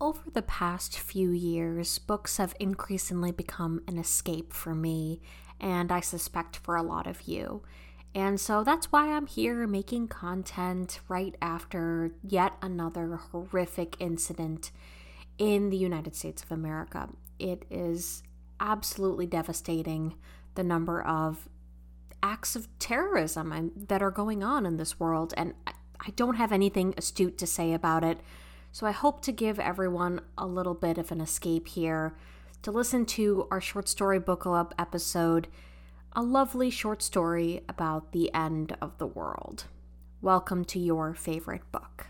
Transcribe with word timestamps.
Over 0.00 0.30
the 0.32 0.42
past 0.42 0.98
few 0.98 1.30
years, 1.30 1.98
books 1.98 2.36
have 2.38 2.54
increasingly 2.58 3.32
become 3.32 3.82
an 3.86 3.98
escape 3.98 4.52
for 4.52 4.74
me, 4.74 5.20
and 5.60 5.92
I 5.92 6.00
suspect 6.00 6.56
for 6.56 6.76
a 6.76 6.82
lot 6.82 7.06
of 7.06 7.22
you. 7.22 7.62
And 8.14 8.38
so 8.38 8.62
that's 8.62 8.92
why 8.92 9.12
I'm 9.12 9.26
here 9.26 9.66
making 9.66 10.08
content 10.08 11.00
right 11.08 11.34
after 11.40 12.12
yet 12.22 12.54
another 12.62 13.16
horrific 13.16 13.96
incident 13.98 14.70
in 15.38 15.70
the 15.70 15.76
United 15.76 16.14
States 16.14 16.42
of 16.42 16.52
America. 16.52 17.08
It 17.38 17.64
is 17.70 18.22
absolutely 18.60 19.26
devastating 19.26 20.14
the 20.54 20.62
number 20.62 21.02
of 21.02 21.48
acts 22.22 22.56
of 22.56 22.68
terrorism 22.78 23.52
um, 23.52 23.72
that 23.76 24.02
are 24.02 24.10
going 24.10 24.42
on 24.42 24.64
in 24.64 24.76
this 24.76 24.98
world, 24.98 25.34
and 25.36 25.54
I 25.66 26.10
don't 26.16 26.36
have 26.36 26.52
anything 26.52 26.94
astute 26.96 27.36
to 27.38 27.46
say 27.46 27.72
about 27.72 28.04
it. 28.04 28.20
So 28.74 28.88
I 28.88 28.90
hope 28.90 29.22
to 29.22 29.30
give 29.30 29.60
everyone 29.60 30.20
a 30.36 30.48
little 30.48 30.74
bit 30.74 30.98
of 30.98 31.12
an 31.12 31.20
escape 31.20 31.68
here 31.68 32.16
to 32.62 32.72
listen 32.72 33.06
to 33.06 33.46
our 33.48 33.60
short 33.60 33.88
story 33.88 34.18
book 34.18 34.40
club 34.40 34.74
episode, 34.76 35.46
a 36.12 36.24
lovely 36.24 36.70
short 36.70 37.00
story 37.00 37.62
about 37.68 38.10
the 38.10 38.34
end 38.34 38.76
of 38.82 38.98
the 38.98 39.06
world. 39.06 39.66
Welcome 40.20 40.64
to 40.64 40.80
your 40.80 41.14
favorite 41.14 41.62
book. 41.70 42.08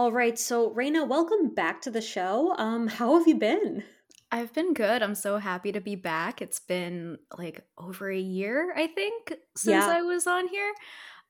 All 0.00 0.12
right, 0.12 0.38
so 0.38 0.70
Raina, 0.70 1.06
welcome 1.06 1.52
back 1.54 1.82
to 1.82 1.90
the 1.90 2.00
show. 2.00 2.54
Um, 2.56 2.86
how 2.86 3.18
have 3.18 3.28
you 3.28 3.34
been? 3.34 3.84
I've 4.32 4.50
been 4.54 4.72
good. 4.72 5.02
I'm 5.02 5.14
so 5.14 5.36
happy 5.36 5.72
to 5.72 5.80
be 5.82 5.94
back. 5.94 6.40
It's 6.40 6.58
been 6.58 7.18
like 7.36 7.66
over 7.76 8.10
a 8.10 8.18
year, 8.18 8.72
I 8.74 8.86
think, 8.86 9.34
since 9.58 9.84
yeah. 9.84 9.86
I 9.86 10.00
was 10.00 10.26
on 10.26 10.48
here. 10.48 10.72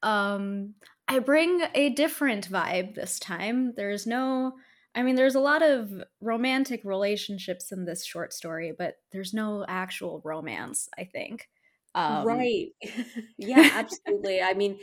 Um, 0.05 0.75
I 1.09 1.19
bring 1.19 1.63
a 1.75 1.89
different 1.89 2.49
vibe 2.49 2.95
this 2.95 3.19
time. 3.19 3.73
There's 3.75 4.07
no 4.07 4.53
I 4.95 5.03
mean, 5.03 5.17
there's 5.17 5.35
a 5.35 5.41
lot 5.41 5.63
of 5.63 5.91
romantic 6.21 6.83
relationships 6.85 7.73
in 7.73 7.87
this 7.87 8.07
short 8.07 8.33
story, 8.33 8.73
but 8.79 8.99
there's 9.11 9.35
no 9.35 9.65
actual 9.67 10.23
romance, 10.25 10.89
I 10.97 11.07
think. 11.07 11.49
Um, 11.97 12.25
right. 12.25 12.69
yeah, 13.37 13.69
absolutely. 13.75 14.41
I 14.41 14.55
mean, 14.55 14.79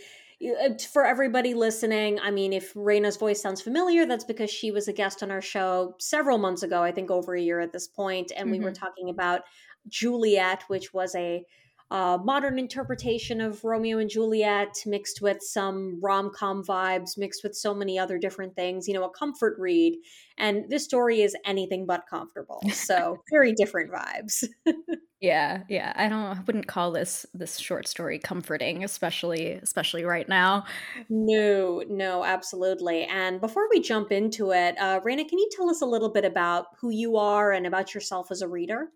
for 0.92 1.06
everybody 1.06 1.54
listening, 1.54 2.20
I 2.20 2.32
mean, 2.32 2.54
if 2.54 2.74
Raina's 2.74 3.18
voice 3.18 3.42
sounds 3.42 3.62
familiar, 3.62 4.06
that's 4.06 4.24
because 4.24 4.52
she 4.52 4.72
was 4.72 4.88
a 4.88 4.94
guest 4.94 5.24
on 5.24 5.32
our 5.32 5.42
show 5.42 5.96
several 6.00 6.38
months 6.38 6.64
ago, 6.64 6.84
I 6.84 6.92
think 6.92 7.10
over 7.10 7.36
a 7.36 7.42
year 7.42 7.60
at 7.60 7.74
this 7.74 7.88
point, 7.88 8.32
and 8.36 8.46
mm-hmm. 8.46 8.52
we 8.52 8.60
were 8.60 8.72
mm-hmm. 8.72 8.86
talking 8.86 9.10
about 9.10 9.42
Juliet, 9.88 10.64
which 10.68 10.94
was 10.94 11.16
a 11.16 11.44
uh, 11.90 12.18
modern 12.22 12.60
interpretation 12.60 13.40
of 13.40 13.64
Romeo 13.64 13.98
and 13.98 14.10
Juliet, 14.10 14.76
mixed 14.86 15.22
with 15.22 15.38
some 15.42 16.00
rom 16.02 16.32
com 16.36 16.64
vibes, 16.64 17.18
mixed 17.18 17.44
with 17.44 17.56
so 17.56 17.74
many 17.74 17.98
other 17.98 18.18
different 18.18 18.56
things. 18.56 18.88
You 18.88 18.94
know, 18.94 19.06
a 19.06 19.10
comfort 19.10 19.56
read. 19.58 19.98
And 20.38 20.70
this 20.70 20.84
story 20.84 21.22
is 21.22 21.36
anything 21.46 21.86
but 21.86 22.04
comfortable. 22.10 22.62
So, 22.74 23.18
very 23.32 23.54
different 23.54 23.92
vibes. 23.92 24.44
yeah, 25.20 25.64
yeah. 25.68 25.94
I 25.96 26.08
don't. 26.10 26.38
I 26.38 26.40
wouldn't 26.46 26.68
call 26.68 26.92
this 26.92 27.26
this 27.34 27.58
short 27.58 27.88
story 27.88 28.20
comforting, 28.20 28.84
especially 28.84 29.54
especially 29.54 30.04
right 30.04 30.30
now. 30.30 30.66
No, 31.10 31.84
no, 31.90 32.23
absolutely. 32.23 33.06
And 33.06 33.42
before 33.42 33.68
we 33.70 33.80
jump 33.80 34.12
into 34.12 34.52
it, 34.52 34.76
uh, 34.80 35.00
Raina, 35.00 35.28
can 35.28 35.40
you 35.40 35.50
tell 35.56 35.70
us 35.70 35.82
a 35.82 35.86
little 35.86 36.10
bit 36.10 36.26
about 36.26 36.68
who 36.80 36.92
you 36.92 37.18
are 37.18 37.52
and 37.52 37.66
about 37.66 37.95
yourself 37.95 38.32
as 38.32 38.42
a 38.42 38.48
reader? 38.48 38.90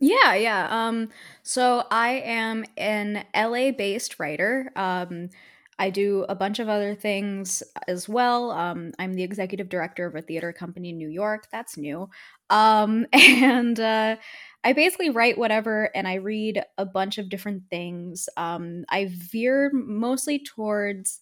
Yeah, 0.00 0.34
yeah. 0.34 0.66
Um, 0.70 1.10
so 1.42 1.84
I 1.90 2.22
am 2.24 2.64
an 2.76 3.24
LA 3.34 3.70
based 3.70 4.18
writer. 4.18 4.72
Um, 4.74 5.30
I 5.78 5.90
do 5.90 6.26
a 6.28 6.34
bunch 6.34 6.58
of 6.58 6.68
other 6.68 6.94
things 6.94 7.62
as 7.86 8.08
well. 8.08 8.50
Um, 8.50 8.92
I'm 8.98 9.14
the 9.14 9.22
executive 9.22 9.68
director 9.68 10.06
of 10.06 10.16
a 10.16 10.22
theater 10.22 10.52
company 10.52 10.90
in 10.90 10.98
New 10.98 11.08
York. 11.08 11.46
That's 11.52 11.76
new. 11.76 12.10
Um, 12.50 13.06
and 13.12 13.78
uh, 13.78 14.16
I 14.64 14.72
basically 14.72 15.10
write 15.10 15.38
whatever 15.38 15.90
and 15.94 16.08
I 16.08 16.14
read 16.14 16.62
a 16.76 16.84
bunch 16.84 17.18
of 17.18 17.28
different 17.28 17.64
things. 17.70 18.28
Um, 18.36 18.84
I 18.88 19.08
veer 19.10 19.70
mostly 19.72 20.40
towards 20.40 21.20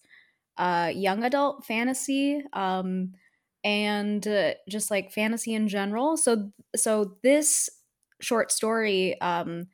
uh, 0.57 0.91
young 0.93 1.23
adult 1.23 1.65
fantasy 1.65 2.41
um, 2.53 3.13
and 3.63 4.27
uh, 4.27 4.53
just 4.67 4.89
like 4.89 5.11
fantasy 5.11 5.53
in 5.53 5.67
general. 5.67 6.17
So, 6.17 6.51
so 6.75 7.17
this 7.21 7.69
short 8.21 8.51
story 8.51 9.19
um, 9.21 9.67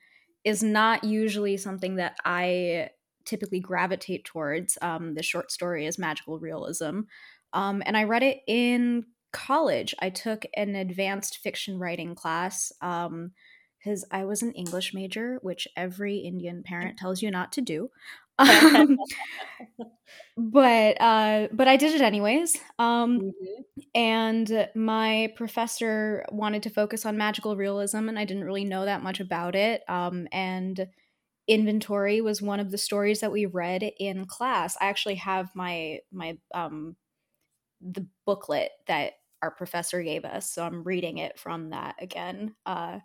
is 0.44 0.62
not 0.62 1.04
usually 1.04 1.56
something 1.58 1.96
that 1.96 2.18
I 2.26 2.90
typically 3.26 3.62
gravitate 3.62 4.26
towards. 4.26 4.78
Um, 4.82 5.16
the 5.16 5.24
short 5.24 5.52
story 5.52 5.86
is 5.86 5.98
magical 5.98 6.38
realism. 6.40 7.02
Um, 7.54 7.82
and 7.86 7.96
I 7.96 8.04
read 8.04 8.24
it 8.24 8.42
in 8.46 9.06
college. 9.32 9.96
I 10.00 10.10
took 10.10 10.46
an 10.56 10.76
advanced 10.76 11.38
fiction 11.38 11.80
writing 11.80 12.16
class 12.16 12.72
because 13.84 14.06
I 14.12 14.26
was 14.26 14.42
an 14.42 14.54
English 14.54 14.94
major, 14.94 15.40
which 15.42 15.68
every 15.76 16.18
Indian 16.18 16.64
parent 16.64 16.98
tells 16.98 17.22
you 17.22 17.32
not 17.32 17.52
to 17.54 17.62
do. 17.62 17.90
Um, 18.40 18.98
but 20.36 21.00
uh, 21.00 21.50
but 21.52 21.68
I 21.68 21.78
did 21.78 21.94
it 21.94 22.02
anyways. 22.02 22.58
Um, 22.80 23.20
mm-hmm. 23.20 23.82
And 23.94 24.70
my 24.74 25.32
professor 25.36 26.26
wanted 26.32 26.64
to 26.64 26.72
focus 26.72 27.06
on 27.06 27.16
magical 27.16 27.56
realism, 27.56 28.10
and 28.10 28.18
I 28.18 28.26
didn't 28.26 28.46
really 28.46 28.66
know 28.66 28.86
that 28.86 29.04
much 29.04 29.20
about 29.20 29.56
it. 29.56 29.84
Um, 29.88 30.28
and 30.32 30.88
inventory 31.48 32.22
was 32.22 32.42
one 32.42 32.60
of 32.60 32.72
the 32.72 32.78
stories 32.80 33.20
that 33.20 33.32
we 33.32 33.46
read 33.46 33.84
in 34.00 34.26
class. 34.26 34.76
I 34.82 34.86
actually 34.86 35.16
have 35.16 35.50
my 35.54 36.00
my 36.12 36.40
um, 36.56 36.96
the 37.82 38.08
booklet 38.26 38.72
that 38.88 39.14
our 39.44 39.52
professor 39.52 40.02
gave 40.02 40.26
us, 40.26 40.52
so 40.52 40.66
I'm 40.66 40.84
reading 40.84 41.20
it 41.20 41.38
from 41.38 41.70
that 41.70 41.98
again. 42.02 42.56
Uh, 42.66 42.98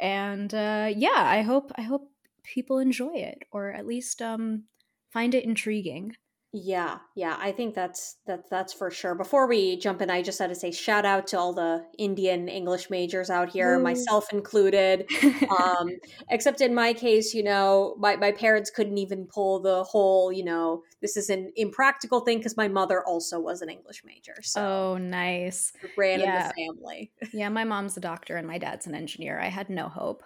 and 0.00 0.52
uh, 0.54 0.92
yeah, 0.94 1.10
I 1.16 1.42
hope 1.42 1.72
I 1.76 1.82
hope 1.82 2.10
people 2.42 2.78
enjoy 2.78 3.14
it 3.14 3.44
or 3.52 3.72
at 3.72 3.86
least 3.86 4.20
um, 4.22 4.64
find 5.10 5.34
it 5.34 5.44
intriguing. 5.44 6.16
Yeah, 6.54 6.98
yeah, 7.14 7.34
I 7.38 7.50
think 7.50 7.74
that's 7.74 8.16
that 8.26 8.50
that's 8.50 8.74
for 8.74 8.90
sure. 8.90 9.14
Before 9.14 9.46
we 9.46 9.78
jump 9.78 10.02
in, 10.02 10.10
I 10.10 10.20
just 10.20 10.38
had 10.38 10.50
to 10.50 10.54
say 10.54 10.70
shout 10.70 11.06
out 11.06 11.26
to 11.28 11.38
all 11.38 11.54
the 11.54 11.86
Indian 11.96 12.46
English 12.46 12.90
majors 12.90 13.30
out 13.30 13.48
here, 13.48 13.78
Ooh. 13.78 13.82
myself 13.82 14.30
included. 14.34 15.06
um, 15.58 15.88
except 16.28 16.60
in 16.60 16.74
my 16.74 16.92
case, 16.92 17.32
you 17.32 17.42
know, 17.42 17.96
my, 17.98 18.16
my 18.16 18.32
parents 18.32 18.70
couldn't 18.70 18.98
even 18.98 19.24
pull 19.24 19.60
the 19.60 19.82
whole, 19.84 20.30
you 20.30 20.44
know, 20.44 20.82
this 21.00 21.16
is 21.16 21.30
an 21.30 21.50
impractical 21.56 22.20
thing 22.20 22.36
because 22.36 22.56
my 22.58 22.68
mother 22.68 23.02
also 23.02 23.40
was 23.40 23.62
an 23.62 23.70
English 23.70 24.02
major. 24.04 24.34
So 24.42 24.60
oh, 24.60 24.98
nice, 24.98 25.72
ran 25.96 26.20
yeah. 26.20 26.36
in 26.36 26.48
the 26.48 26.66
family. 26.66 27.12
yeah, 27.32 27.48
my 27.48 27.64
mom's 27.64 27.96
a 27.96 28.00
doctor 28.00 28.36
and 28.36 28.46
my 28.46 28.58
dad's 28.58 28.86
an 28.86 28.94
engineer. 28.94 29.40
I 29.40 29.48
had 29.48 29.70
no 29.70 29.88
hope. 29.88 30.22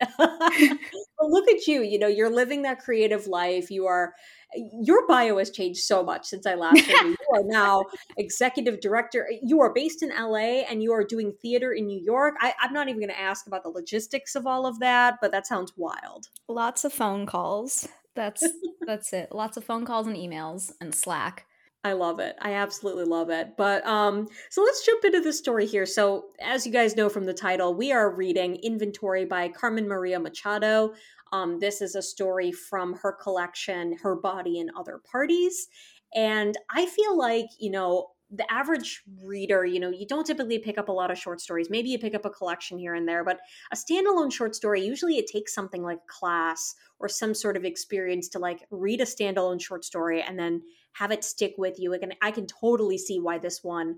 well, 0.18 0.30
look 1.20 1.48
at 1.48 1.66
you. 1.66 1.82
You 1.82 1.98
know, 1.98 2.06
you're 2.06 2.30
living 2.30 2.62
that 2.62 2.80
creative 2.80 3.26
life. 3.26 3.70
You 3.70 3.86
are 3.86 4.14
your 4.54 5.06
bio 5.06 5.38
has 5.38 5.50
changed 5.50 5.80
so 5.80 6.02
much 6.02 6.26
since 6.26 6.46
I 6.46 6.54
last 6.54 6.80
heard 6.80 7.04
you. 7.04 7.10
You 7.10 7.34
are 7.34 7.42
now 7.44 7.84
executive 8.16 8.80
director. 8.80 9.28
You 9.42 9.60
are 9.60 9.72
based 9.72 10.02
in 10.02 10.10
LA 10.10 10.62
and 10.68 10.82
you 10.82 10.92
are 10.92 11.04
doing 11.04 11.32
theater 11.42 11.72
in 11.72 11.86
New 11.86 12.00
York. 12.00 12.34
I, 12.40 12.54
I'm 12.60 12.72
not 12.72 12.88
even 12.88 13.00
going 13.00 13.10
to 13.10 13.20
ask 13.20 13.46
about 13.46 13.62
the 13.62 13.68
logistics 13.70 14.34
of 14.34 14.46
all 14.46 14.66
of 14.66 14.78
that, 14.80 15.16
but 15.20 15.32
that 15.32 15.46
sounds 15.46 15.72
wild. 15.76 16.28
Lots 16.48 16.84
of 16.84 16.92
phone 16.92 17.26
calls. 17.26 17.88
That's 18.14 18.42
that's 18.86 19.12
it. 19.12 19.32
Lots 19.32 19.56
of 19.56 19.64
phone 19.64 19.84
calls 19.84 20.06
and 20.06 20.16
emails 20.16 20.72
and 20.80 20.94
Slack. 20.94 21.46
I 21.84 21.92
love 21.92 22.18
it. 22.18 22.34
I 22.40 22.54
absolutely 22.54 23.04
love 23.04 23.30
it. 23.30 23.56
But 23.56 23.86
um 23.86 24.26
so 24.50 24.62
let's 24.62 24.84
jump 24.84 25.04
into 25.04 25.20
the 25.20 25.32
story 25.32 25.66
here. 25.66 25.86
So 25.86 26.26
as 26.40 26.66
you 26.66 26.72
guys 26.72 26.96
know 26.96 27.08
from 27.08 27.26
the 27.26 27.34
title, 27.34 27.74
we 27.74 27.92
are 27.92 28.10
reading 28.10 28.56
Inventory 28.56 29.24
by 29.24 29.48
Carmen 29.48 29.86
Maria 29.86 30.18
Machado. 30.18 30.94
Um 31.32 31.58
this 31.58 31.80
is 31.80 31.94
a 31.94 32.02
story 32.02 32.52
from 32.52 32.94
her 32.94 33.12
collection 33.12 33.96
Her 34.02 34.16
Body 34.16 34.60
and 34.60 34.70
Other 34.76 35.00
Parties. 35.10 35.68
And 36.14 36.56
I 36.70 36.86
feel 36.86 37.16
like, 37.16 37.46
you 37.58 37.70
know, 37.70 38.08
the 38.30 38.50
average 38.52 39.02
reader, 39.22 39.64
you 39.64 39.78
know, 39.78 39.90
you 39.90 40.06
don't 40.06 40.26
typically 40.26 40.58
pick 40.58 40.78
up 40.78 40.88
a 40.88 40.92
lot 40.92 41.10
of 41.10 41.18
short 41.18 41.40
stories. 41.40 41.70
Maybe 41.70 41.90
you 41.90 41.98
pick 41.98 42.14
up 42.14 42.24
a 42.24 42.30
collection 42.30 42.78
here 42.78 42.94
and 42.94 43.08
there, 43.08 43.22
but 43.22 43.38
a 43.72 43.76
standalone 43.76 44.32
short 44.32 44.56
story, 44.56 44.84
usually 44.84 45.16
it 45.16 45.28
takes 45.28 45.54
something 45.54 45.82
like 45.82 46.04
class 46.08 46.74
or 46.98 47.08
some 47.08 47.34
sort 47.34 47.56
of 47.56 47.64
experience 47.64 48.28
to 48.30 48.38
like 48.38 48.66
read 48.70 49.00
a 49.00 49.04
standalone 49.04 49.60
short 49.60 49.84
story 49.84 50.22
and 50.22 50.38
then 50.38 50.62
have 50.94 51.12
it 51.12 51.22
stick 51.22 51.54
with 51.56 51.78
you. 51.78 51.92
Again, 51.92 52.14
I 52.20 52.32
can 52.32 52.46
totally 52.46 52.98
see 52.98 53.20
why 53.20 53.38
this 53.38 53.62
one 53.62 53.96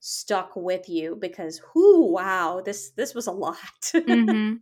stuck 0.00 0.56
with 0.56 0.88
you 0.88 1.14
because 1.20 1.60
whoo 1.74 2.10
wow 2.10 2.62
this 2.64 2.90
this 2.92 3.14
was 3.14 3.26
a 3.26 3.32
lot 3.32 3.58
mm-hmm. 3.94 4.54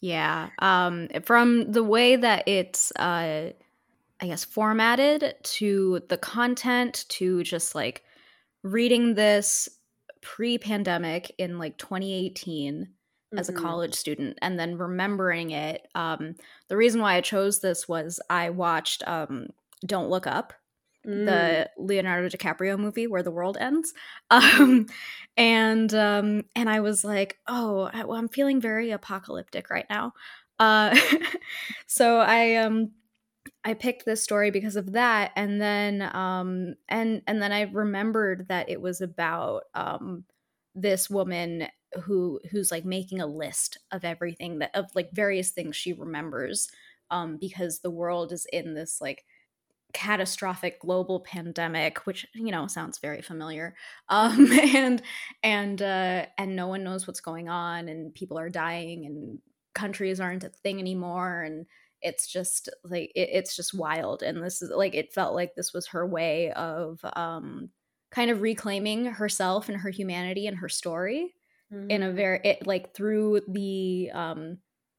Yeah 0.00 0.50
um 0.60 1.08
from 1.24 1.70
the 1.72 1.82
way 1.82 2.16
that 2.16 2.46
it's 2.46 2.92
uh 2.92 3.50
i 4.20 4.26
guess 4.26 4.44
formatted 4.44 5.34
to 5.42 6.00
the 6.08 6.18
content 6.18 7.04
to 7.08 7.42
just 7.42 7.74
like 7.74 8.04
reading 8.62 9.14
this 9.14 9.68
pre-pandemic 10.20 11.32
in 11.38 11.58
like 11.58 11.78
2018 11.78 12.88
as 13.36 13.48
a 13.48 13.52
mm-hmm. 13.52 13.62
college 13.62 13.94
student 13.94 14.38
and 14.40 14.58
then 14.58 14.78
remembering 14.78 15.50
it 15.50 15.86
um, 15.94 16.34
the 16.68 16.76
reason 16.76 17.00
why 17.00 17.14
i 17.14 17.20
chose 17.20 17.60
this 17.60 17.88
was 17.88 18.20
i 18.30 18.50
watched 18.50 19.06
um, 19.06 19.48
don't 19.86 20.08
look 20.08 20.26
up 20.26 20.52
mm. 21.08 21.26
the 21.26 21.70
leonardo 21.78 22.28
dicaprio 22.28 22.78
movie 22.78 23.06
where 23.06 23.22
the 23.22 23.30
world 23.30 23.56
ends 23.60 23.92
um, 24.30 24.86
and 25.36 25.94
um, 25.94 26.44
and 26.54 26.68
i 26.68 26.80
was 26.80 27.04
like 27.04 27.38
oh 27.48 27.90
I, 27.92 28.04
well, 28.04 28.18
i'm 28.18 28.28
feeling 28.28 28.60
very 28.60 28.90
apocalyptic 28.90 29.70
right 29.70 29.86
now 29.88 30.12
uh, 30.58 30.96
so 31.86 32.18
i 32.18 32.56
um 32.56 32.92
I 33.64 33.74
picked 33.74 34.04
this 34.04 34.22
story 34.22 34.50
because 34.50 34.76
of 34.76 34.92
that 34.92 35.32
and 35.36 35.60
then 35.60 36.02
um 36.14 36.74
and 36.88 37.22
and 37.26 37.42
then 37.42 37.52
I 37.52 37.62
remembered 37.62 38.46
that 38.48 38.68
it 38.68 38.80
was 38.80 39.00
about 39.00 39.64
um 39.74 40.24
this 40.74 41.10
woman 41.10 41.68
who 42.02 42.40
who's 42.50 42.70
like 42.70 42.84
making 42.84 43.20
a 43.20 43.26
list 43.26 43.78
of 43.90 44.04
everything 44.04 44.58
that 44.58 44.70
of 44.74 44.86
like 44.94 45.10
various 45.12 45.50
things 45.50 45.76
she 45.76 45.92
remembers 45.92 46.68
um 47.10 47.36
because 47.40 47.80
the 47.80 47.90
world 47.90 48.32
is 48.32 48.46
in 48.52 48.74
this 48.74 49.00
like 49.00 49.24
catastrophic 49.94 50.80
global 50.80 51.20
pandemic 51.20 52.06
which 52.06 52.26
you 52.34 52.52
know 52.52 52.66
sounds 52.66 52.98
very 52.98 53.22
familiar 53.22 53.74
um 54.08 54.50
and 54.52 55.02
and 55.42 55.80
uh 55.80 56.26
and 56.36 56.54
no 56.54 56.66
one 56.66 56.84
knows 56.84 57.06
what's 57.06 57.20
going 57.20 57.48
on 57.48 57.88
and 57.88 58.14
people 58.14 58.38
are 58.38 58.50
dying 58.50 59.06
and 59.06 59.38
countries 59.74 60.20
aren't 60.20 60.44
a 60.44 60.48
thing 60.48 60.78
anymore 60.78 61.42
and 61.42 61.66
it's 62.02 62.26
just 62.26 62.68
like 62.84 63.10
it, 63.14 63.30
it's 63.32 63.56
just 63.56 63.74
wild 63.74 64.22
and 64.22 64.42
this 64.42 64.62
is 64.62 64.70
like 64.70 64.94
it 64.94 65.12
felt 65.12 65.34
like 65.34 65.54
this 65.54 65.72
was 65.72 65.86
her 65.88 66.06
way 66.06 66.52
of 66.52 67.00
um 67.14 67.70
kind 68.10 68.30
of 68.30 68.40
reclaiming 68.40 69.06
herself 69.06 69.68
and 69.68 69.78
her 69.78 69.90
humanity 69.90 70.46
and 70.46 70.58
her 70.58 70.68
story 70.68 71.34
mm-hmm. 71.72 71.90
in 71.90 72.02
a 72.02 72.06
mm-hmm. 72.06 72.16
very 72.16 72.40
it, 72.44 72.66
like 72.66 72.94
through 72.94 73.40
the 73.48 74.10
um 74.12 74.58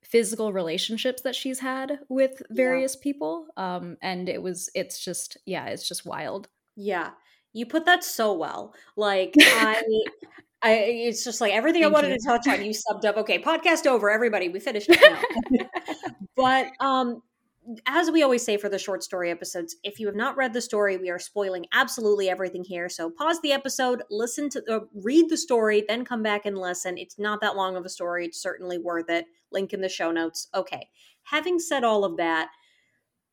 physical 0.09 0.51
relationships 0.51 1.21
that 1.21 1.35
she's 1.35 1.59
had 1.59 1.99
with 2.09 2.41
various 2.49 2.95
yeah. 2.95 3.03
people 3.03 3.45
um 3.57 3.95
and 4.01 4.27
it 4.27 4.41
was 4.41 4.69
it's 4.73 5.03
just 5.03 5.37
yeah 5.45 5.67
it's 5.67 5.87
just 5.87 6.05
wild 6.05 6.47
yeah 6.75 7.11
you 7.53 7.65
put 7.65 7.85
that 7.85 8.03
so 8.03 8.33
well 8.33 8.73
like 8.95 9.33
i 9.39 9.81
I, 10.61 10.73
it's 10.73 11.23
just 11.23 11.39
like 11.39 11.53
everything 11.53 11.83
Thank 11.83 11.91
I 11.91 11.93
wanted 11.93 12.09
you. 12.09 12.17
to 12.17 12.25
touch 12.25 12.47
on. 12.47 12.65
You 12.65 12.71
subbed 12.71 13.05
up. 13.05 13.15
Okay, 13.15 13.41
podcast 13.41 13.85
over. 13.85 14.09
Everybody, 14.09 14.49
we 14.49 14.59
finished. 14.59 14.89
but 16.35 16.67
um, 16.81 17.21
as 17.85 18.09
we 18.09 18.23
always 18.23 18.43
say 18.43 18.57
for 18.57 18.69
the 18.69 18.79
short 18.79 19.03
story 19.03 19.29
episodes, 19.29 19.75
if 19.83 19.99
you 19.99 20.07
have 20.07 20.15
not 20.15 20.37
read 20.37 20.53
the 20.53 20.61
story, 20.61 20.97
we 20.97 21.09
are 21.09 21.19
spoiling 21.19 21.65
absolutely 21.73 22.29
everything 22.29 22.63
here. 22.63 22.89
So 22.89 23.09
pause 23.09 23.41
the 23.41 23.51
episode, 23.51 24.03
listen 24.09 24.49
to, 24.49 24.63
uh, 24.69 24.79
read 24.93 25.29
the 25.29 25.37
story, 25.37 25.83
then 25.87 26.05
come 26.05 26.23
back 26.23 26.45
and 26.45 26.57
listen. 26.57 26.97
It's 26.97 27.19
not 27.19 27.41
that 27.41 27.55
long 27.55 27.75
of 27.75 27.85
a 27.85 27.89
story. 27.89 28.25
It's 28.25 28.41
certainly 28.41 28.77
worth 28.77 29.09
it. 29.09 29.25
Link 29.51 29.73
in 29.73 29.81
the 29.81 29.89
show 29.89 30.11
notes. 30.11 30.47
Okay. 30.55 30.89
Having 31.23 31.59
said 31.59 31.83
all 31.83 32.03
of 32.03 32.17
that, 32.17 32.49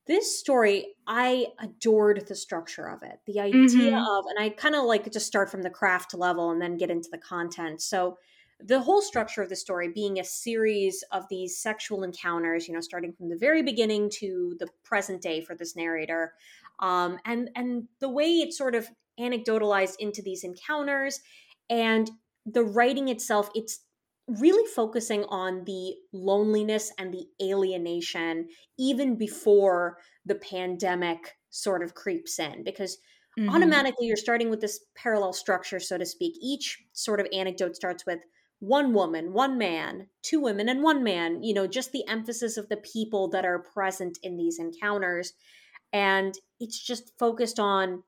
this 0.05 0.39
story, 0.39 0.95
I 1.05 1.47
adored 1.59 2.27
the 2.27 2.35
structure 2.35 2.87
of 2.87 3.03
it. 3.03 3.19
The 3.25 3.41
idea 3.41 3.91
mm-hmm. 3.91 3.95
of, 3.95 4.25
and 4.29 4.39
I 4.39 4.49
kind 4.49 4.75
of 4.75 4.85
like 4.85 5.11
to 5.11 5.19
start 5.19 5.49
from 5.49 5.63
the 5.63 5.69
craft 5.69 6.13
level 6.13 6.51
and 6.51 6.61
then 6.61 6.77
get 6.77 6.89
into 6.89 7.09
the 7.11 7.17
content. 7.17 7.81
So 7.81 8.17
the 8.59 8.79
whole 8.79 9.01
structure 9.01 9.41
of 9.41 9.49
the 9.49 9.55
story 9.55 9.89
being 9.89 10.19
a 10.19 10.23
series 10.23 11.03
of 11.11 11.25
these 11.29 11.61
sexual 11.61 12.03
encounters 12.03 12.67
you 12.67 12.73
know 12.73 12.81
starting 12.81 13.13
from 13.13 13.29
the 13.29 13.37
very 13.37 13.61
beginning 13.61 14.09
to 14.09 14.55
the 14.59 14.67
present 14.83 15.21
day 15.21 15.41
for 15.41 15.55
this 15.55 15.75
narrator 15.75 16.33
um, 16.79 17.17
and 17.25 17.49
and 17.55 17.87
the 17.99 18.09
way 18.09 18.25
it's 18.25 18.57
sort 18.57 18.75
of 18.75 18.87
anecdotalized 19.19 19.95
into 19.99 20.21
these 20.21 20.43
encounters 20.43 21.19
and 21.69 22.11
the 22.45 22.63
writing 22.63 23.09
itself 23.09 23.49
it's 23.55 23.81
really 24.27 24.67
focusing 24.75 25.23
on 25.25 25.63
the 25.65 25.95
loneliness 26.11 26.91
and 26.97 27.13
the 27.13 27.25
alienation 27.41 28.47
even 28.77 29.15
before 29.15 29.97
the 30.25 30.35
pandemic 30.35 31.37
sort 31.49 31.81
of 31.81 31.93
creeps 31.93 32.37
in 32.37 32.63
because 32.63 32.97
mm-hmm. 33.39 33.49
automatically 33.49 34.05
you're 34.05 34.17
starting 34.17 34.49
with 34.49 34.59
this 34.59 34.81
parallel 34.95 35.31
structure 35.31 35.79
so 35.79 35.97
to 35.97 36.05
speak 36.05 36.35
each 36.41 36.83
sort 36.93 37.19
of 37.19 37.27
anecdote 37.31 37.75
starts 37.75 38.05
with 38.05 38.19
one 38.59 38.93
woman, 38.93 39.33
one 39.33 39.57
man, 39.57 40.07
two 40.23 40.39
women, 40.39 40.67
and 40.67 40.81
one 40.81 41.03
man, 41.03 41.43
you 41.43 41.53
know, 41.53 41.67
just 41.67 41.91
the 41.91 42.07
emphasis 42.07 42.57
of 42.57 42.69
the 42.69 42.77
people 42.77 43.29
that 43.29 43.45
are 43.45 43.59
present 43.59 44.17
in 44.23 44.37
these 44.37 44.59
encounters. 44.59 45.33
And 45.93 46.33
it's 46.59 46.79
just 46.79 47.11
focused 47.19 47.59
on 47.59 48.03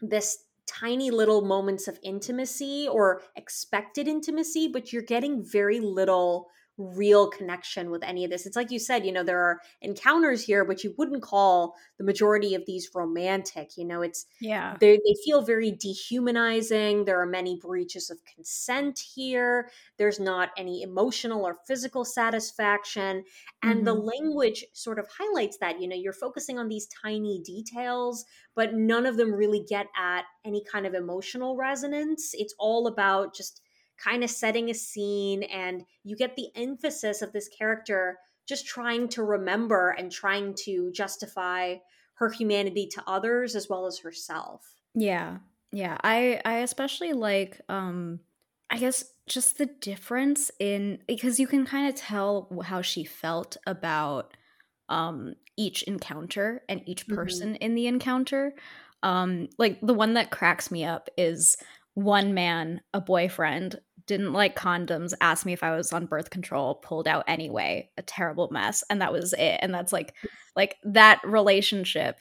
this 0.00 0.44
tiny 0.66 1.10
little 1.10 1.42
moments 1.42 1.88
of 1.88 1.98
intimacy 2.02 2.86
or 2.88 3.22
expected 3.36 4.06
intimacy, 4.06 4.68
but 4.68 4.92
you're 4.92 5.02
getting 5.02 5.44
very 5.44 5.80
little 5.80 6.48
real 6.80 7.28
connection 7.28 7.90
with 7.90 8.02
any 8.02 8.24
of 8.24 8.30
this. 8.30 8.46
It's 8.46 8.56
like 8.56 8.70
you 8.70 8.78
said, 8.78 9.04
you 9.04 9.12
know, 9.12 9.22
there 9.22 9.40
are 9.40 9.60
encounters 9.82 10.42
here, 10.42 10.64
but 10.64 10.82
you 10.82 10.94
wouldn't 10.96 11.22
call 11.22 11.74
the 11.98 12.04
majority 12.04 12.54
of 12.54 12.64
these 12.66 12.90
romantic. 12.94 13.76
You 13.76 13.84
know, 13.84 14.00
it's 14.02 14.26
yeah, 14.40 14.76
they 14.80 14.96
they 14.96 15.14
feel 15.24 15.42
very 15.42 15.70
dehumanizing. 15.70 17.04
There 17.04 17.20
are 17.20 17.26
many 17.26 17.56
breaches 17.56 18.10
of 18.10 18.18
consent 18.24 18.98
here. 18.98 19.70
There's 19.98 20.18
not 20.18 20.50
any 20.56 20.82
emotional 20.82 21.46
or 21.46 21.58
physical 21.66 22.04
satisfaction, 22.04 23.24
and 23.62 23.76
mm-hmm. 23.76 23.84
the 23.84 23.94
language 23.94 24.64
sort 24.72 24.98
of 24.98 25.06
highlights 25.18 25.58
that. 25.58 25.80
You 25.80 25.88
know, 25.88 25.96
you're 25.96 26.12
focusing 26.12 26.58
on 26.58 26.68
these 26.68 26.88
tiny 27.02 27.40
details, 27.42 28.24
but 28.54 28.74
none 28.74 29.06
of 29.06 29.16
them 29.16 29.32
really 29.32 29.64
get 29.68 29.86
at 29.98 30.24
any 30.44 30.64
kind 30.64 30.86
of 30.86 30.94
emotional 30.94 31.56
resonance. 31.56 32.30
It's 32.32 32.54
all 32.58 32.86
about 32.86 33.34
just 33.34 33.60
kind 34.02 34.24
of 34.24 34.30
setting 34.30 34.70
a 34.70 34.74
scene 34.74 35.42
and 35.44 35.84
you 36.04 36.16
get 36.16 36.36
the 36.36 36.48
emphasis 36.54 37.22
of 37.22 37.32
this 37.32 37.48
character 37.48 38.18
just 38.48 38.66
trying 38.66 39.08
to 39.08 39.22
remember 39.22 39.90
and 39.90 40.10
trying 40.10 40.54
to 40.64 40.90
justify 40.92 41.76
her 42.14 42.30
humanity 42.30 42.88
to 42.92 43.02
others 43.06 43.54
as 43.54 43.68
well 43.68 43.86
as 43.86 44.00
herself. 44.00 44.74
Yeah. 44.94 45.38
Yeah. 45.72 45.96
I 46.02 46.40
I 46.44 46.58
especially 46.58 47.12
like 47.12 47.60
um 47.68 48.20
I 48.68 48.78
guess 48.78 49.04
just 49.28 49.58
the 49.58 49.66
difference 49.66 50.50
in 50.58 50.98
because 51.06 51.38
you 51.38 51.46
can 51.46 51.64
kind 51.64 51.88
of 51.88 51.94
tell 51.94 52.48
how 52.64 52.82
she 52.82 53.04
felt 53.04 53.56
about 53.66 54.36
um 54.88 55.34
each 55.56 55.82
encounter 55.84 56.62
and 56.68 56.82
each 56.86 57.06
mm-hmm. 57.06 57.14
person 57.14 57.48
mm-hmm. 57.50 57.62
in 57.62 57.74
the 57.74 57.86
encounter. 57.86 58.52
Um 59.02 59.48
like 59.58 59.78
the 59.80 59.94
one 59.94 60.14
that 60.14 60.30
cracks 60.30 60.70
me 60.70 60.84
up 60.84 61.08
is 61.16 61.56
one 61.94 62.34
man, 62.34 62.80
a 62.92 63.00
boyfriend, 63.00 63.80
didn't 64.10 64.32
like 64.32 64.56
condoms, 64.56 65.14
asked 65.20 65.46
me 65.46 65.52
if 65.52 65.62
I 65.62 65.76
was 65.76 65.92
on 65.92 66.06
birth 66.06 66.30
control, 66.30 66.74
pulled 66.74 67.06
out 67.06 67.22
anyway. 67.28 67.88
A 67.96 68.02
terrible 68.02 68.48
mess. 68.50 68.82
And 68.90 69.00
that 69.00 69.12
was 69.12 69.32
it. 69.34 69.60
And 69.62 69.72
that's 69.72 69.92
like 69.92 70.14
like 70.56 70.74
that 70.82 71.20
relationship 71.24 72.16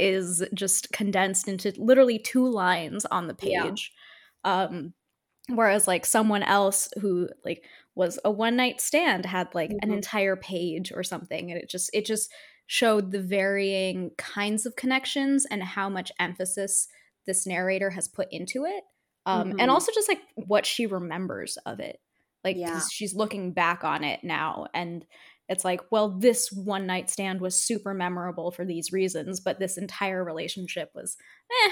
is 0.00 0.42
just 0.54 0.90
condensed 0.92 1.46
into 1.46 1.72
literally 1.78 2.18
two 2.18 2.48
lines 2.48 3.06
on 3.06 3.28
the 3.28 3.34
page. 3.34 3.92
Yeah. 4.44 4.64
Um 4.64 4.94
whereas 5.48 5.86
like 5.86 6.04
someone 6.04 6.42
else 6.42 6.88
who 7.00 7.28
like 7.44 7.64
was 7.94 8.18
a 8.24 8.30
one 8.30 8.56
night 8.56 8.80
stand 8.80 9.24
had 9.24 9.54
like 9.54 9.70
mm-hmm. 9.70 9.88
an 9.88 9.94
entire 9.94 10.34
page 10.34 10.90
or 10.92 11.04
something 11.04 11.52
and 11.52 11.60
it 11.60 11.70
just 11.70 11.90
it 11.94 12.04
just 12.04 12.32
showed 12.66 13.12
the 13.12 13.22
varying 13.22 14.10
kinds 14.18 14.66
of 14.66 14.74
connections 14.74 15.46
and 15.48 15.62
how 15.62 15.88
much 15.88 16.10
emphasis 16.18 16.88
this 17.26 17.46
narrator 17.46 17.90
has 17.90 18.08
put 18.08 18.26
into 18.32 18.64
it 18.64 18.82
um 19.26 19.50
mm-hmm. 19.50 19.60
and 19.60 19.70
also 19.70 19.92
just 19.94 20.08
like 20.08 20.20
what 20.34 20.66
she 20.66 20.86
remembers 20.86 21.56
of 21.66 21.80
it 21.80 22.00
like 22.44 22.56
yeah. 22.56 22.80
she's 22.90 23.14
looking 23.14 23.52
back 23.52 23.84
on 23.84 24.04
it 24.04 24.22
now 24.22 24.66
and 24.74 25.04
it's 25.48 25.64
like 25.64 25.80
well 25.90 26.08
this 26.08 26.50
one 26.52 26.86
night 26.86 27.10
stand 27.10 27.40
was 27.40 27.56
super 27.56 27.92
memorable 27.92 28.50
for 28.50 28.64
these 28.64 28.92
reasons 28.92 29.40
but 29.40 29.58
this 29.58 29.76
entire 29.76 30.24
relationship 30.24 30.90
was 30.94 31.16
eh 31.50 31.70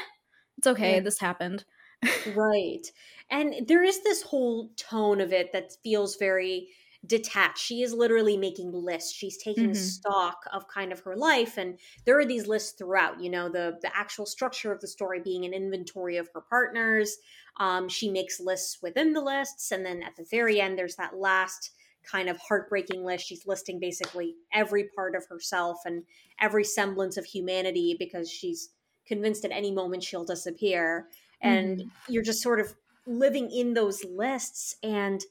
it's 0.59 0.67
okay 0.67 0.95
yeah. 0.95 1.01
this 1.01 1.19
happened 1.19 1.65
right 2.35 2.87
and 3.31 3.67
there 3.67 3.83
is 3.83 4.03
this 4.03 4.23
whole 4.23 4.71
tone 4.77 5.21
of 5.21 5.33
it 5.33 5.53
that 5.53 5.73
feels 5.83 6.17
very 6.17 6.69
detached. 7.07 7.59
She 7.59 7.83
is 7.83 7.93
literally 7.93 8.37
making 8.37 8.73
lists. 8.73 9.13
She's 9.13 9.37
taking 9.39 9.71
mm-hmm. 9.71 9.75
stock 9.75 10.39
of 10.53 10.67
kind 10.69 10.93
of 10.93 11.01
her 11.01 11.17
life 11.17 11.57
and 11.57 11.79
there 12.05 12.19
are 12.19 12.25
these 12.25 12.49
lists 12.49 12.73
throughout, 12.73 13.21
you 13.21 13.31
know, 13.31 13.49
the 13.49 13.79
the 13.83 13.97
actual 13.97 14.27
structure 14.27 14.73
of 14.73 14.81
the 14.81 14.89
story 14.89 15.21
being 15.23 15.45
an 15.45 15.55
inventory 15.55 16.17
of 16.17 16.29
her 16.35 16.41
partners. 16.41 17.17
Um, 17.59 17.89
she 17.89 18.11
makes 18.11 18.41
lists 18.41 18.79
within 18.83 19.13
the 19.13 19.21
lists 19.21 19.71
and 19.71 19.87
then 19.87 20.03
at 20.03 20.17
the 20.17 20.27
very 20.31 20.61
end 20.61 20.77
there's 20.77 20.97
that 20.97 21.17
last 21.17 21.71
kind 22.05 22.29
of 22.29 22.39
heartbreaking 22.39 23.05
list. 23.05 23.27
She's 23.27 23.47
listing 23.47 23.79
basically 23.79 24.35
every 24.53 24.89
part 24.97 25.15
of 25.15 25.25
herself 25.29 25.79
and 25.85 26.03
every 26.41 26.65
semblance 26.65 27.17
of 27.17 27.25
humanity 27.25 27.97
because 27.99 28.31
she's 28.31 28.71
convinced 29.07 29.45
at 29.45 29.53
any 29.53 29.71
moment 29.71 30.03
she'll 30.03 30.25
disappear. 30.25 31.09
And 31.41 31.79
mm-hmm. 31.79 32.13
you're 32.13 32.25
just 32.25 32.43
sort 32.43 32.59
of 32.59 32.75
living 33.07 33.51
in 33.51 33.75
those 33.75 34.05
lists 34.05 34.75
and 34.83 35.23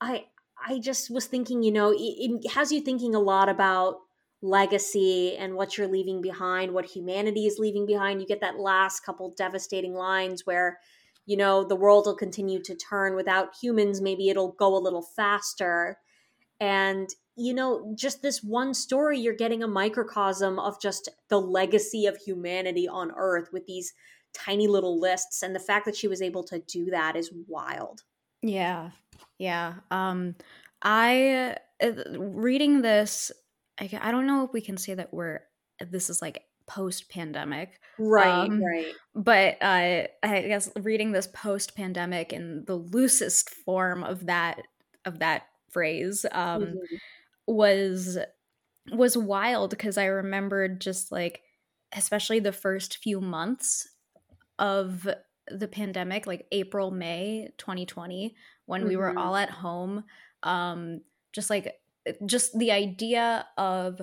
I 0.00 0.26
I 0.64 0.78
just 0.78 1.10
was 1.10 1.26
thinking, 1.26 1.62
you 1.62 1.72
know, 1.72 1.92
it, 1.92 1.98
it 1.98 2.50
has 2.52 2.72
you 2.72 2.80
thinking 2.80 3.14
a 3.14 3.20
lot 3.20 3.48
about 3.48 3.96
legacy 4.40 5.36
and 5.36 5.54
what 5.54 5.76
you're 5.76 5.88
leaving 5.88 6.20
behind, 6.20 6.72
what 6.72 6.84
humanity 6.84 7.46
is 7.46 7.58
leaving 7.58 7.86
behind. 7.86 8.20
You 8.20 8.26
get 8.26 8.40
that 8.40 8.58
last 8.58 9.00
couple 9.00 9.34
devastating 9.36 9.94
lines 9.94 10.46
where 10.46 10.78
you 11.26 11.36
know, 11.36 11.64
the 11.64 11.76
world 11.76 12.06
will 12.06 12.16
continue 12.16 12.60
to 12.62 12.74
turn 12.74 13.14
without 13.14 13.54
humans. 13.60 14.00
Maybe 14.00 14.28
it'll 14.28 14.52
go 14.52 14.76
a 14.76 14.78
little 14.78 15.02
faster. 15.02 15.98
And, 16.60 17.08
you 17.36 17.54
know, 17.54 17.94
just 17.96 18.22
this 18.22 18.42
one 18.42 18.74
story, 18.74 19.18
you're 19.18 19.34
getting 19.34 19.62
a 19.62 19.68
microcosm 19.68 20.58
of 20.58 20.80
just 20.80 21.08
the 21.28 21.40
legacy 21.40 22.06
of 22.06 22.16
humanity 22.16 22.88
on 22.88 23.12
Earth 23.16 23.50
with 23.52 23.66
these 23.66 23.92
tiny 24.32 24.66
little 24.66 25.00
lists. 25.00 25.42
And 25.42 25.54
the 25.54 25.60
fact 25.60 25.84
that 25.84 25.96
she 25.96 26.08
was 26.08 26.22
able 26.22 26.42
to 26.44 26.58
do 26.58 26.86
that 26.86 27.16
is 27.16 27.32
wild. 27.46 28.02
Yeah. 28.42 28.90
Yeah. 29.38 29.74
Um, 29.90 30.34
I, 30.82 31.56
uh, 31.82 31.92
reading 32.18 32.82
this, 32.82 33.32
I, 33.80 33.90
I 34.00 34.10
don't 34.10 34.26
know 34.26 34.44
if 34.44 34.52
we 34.52 34.60
can 34.60 34.76
say 34.76 34.94
that 34.94 35.12
we're, 35.12 35.40
this 35.80 36.10
is 36.10 36.20
like 36.20 36.42
post 36.66 37.08
pandemic. 37.10 37.80
Right, 37.98 38.48
um, 38.48 38.62
right. 38.62 38.94
But 39.14 39.58
uh, 39.60 40.06
I 40.22 40.42
guess 40.46 40.70
reading 40.80 41.12
this 41.12 41.26
post 41.26 41.76
pandemic 41.76 42.32
in 42.32 42.64
the 42.66 42.76
loosest 42.76 43.50
form 43.50 44.02
of 44.04 44.26
that 44.26 44.62
of 45.04 45.18
that 45.18 45.42
phrase 45.70 46.24
um, 46.32 46.62
mm-hmm. 46.62 46.96
was 47.46 48.18
was 48.90 49.16
wild 49.16 49.70
because 49.70 49.98
I 49.98 50.06
remembered 50.06 50.80
just 50.80 51.12
like 51.12 51.42
especially 51.94 52.40
the 52.40 52.52
first 52.52 52.98
few 52.98 53.20
months 53.20 53.88
of 54.58 55.08
the 55.58 55.68
pandemic 55.68 56.26
like 56.26 56.46
April 56.52 56.90
May 56.90 57.48
2020 57.58 58.34
when 58.66 58.80
mm-hmm. 58.80 58.88
we 58.88 58.96
were 58.96 59.08
mm-hmm. 59.08 59.18
all 59.18 59.36
at 59.36 59.50
home 59.50 60.04
um 60.42 61.00
just 61.32 61.50
like 61.50 61.74
just 62.26 62.58
the 62.58 62.72
idea 62.72 63.46
of 63.56 64.00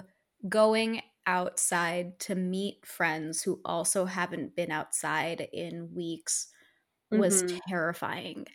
going 0.48 1.02
outside 1.30 2.20
to 2.20 2.34
meet 2.34 2.86
friends 2.86 3.44
who 3.44 3.60
also 3.64 4.06
haven't 4.06 4.56
been 4.56 4.72
outside 4.72 5.48
in 5.54 5.94
weeks 5.94 6.48
was 7.12 7.44
mm-hmm. 7.44 7.58
terrifying. 7.68 8.46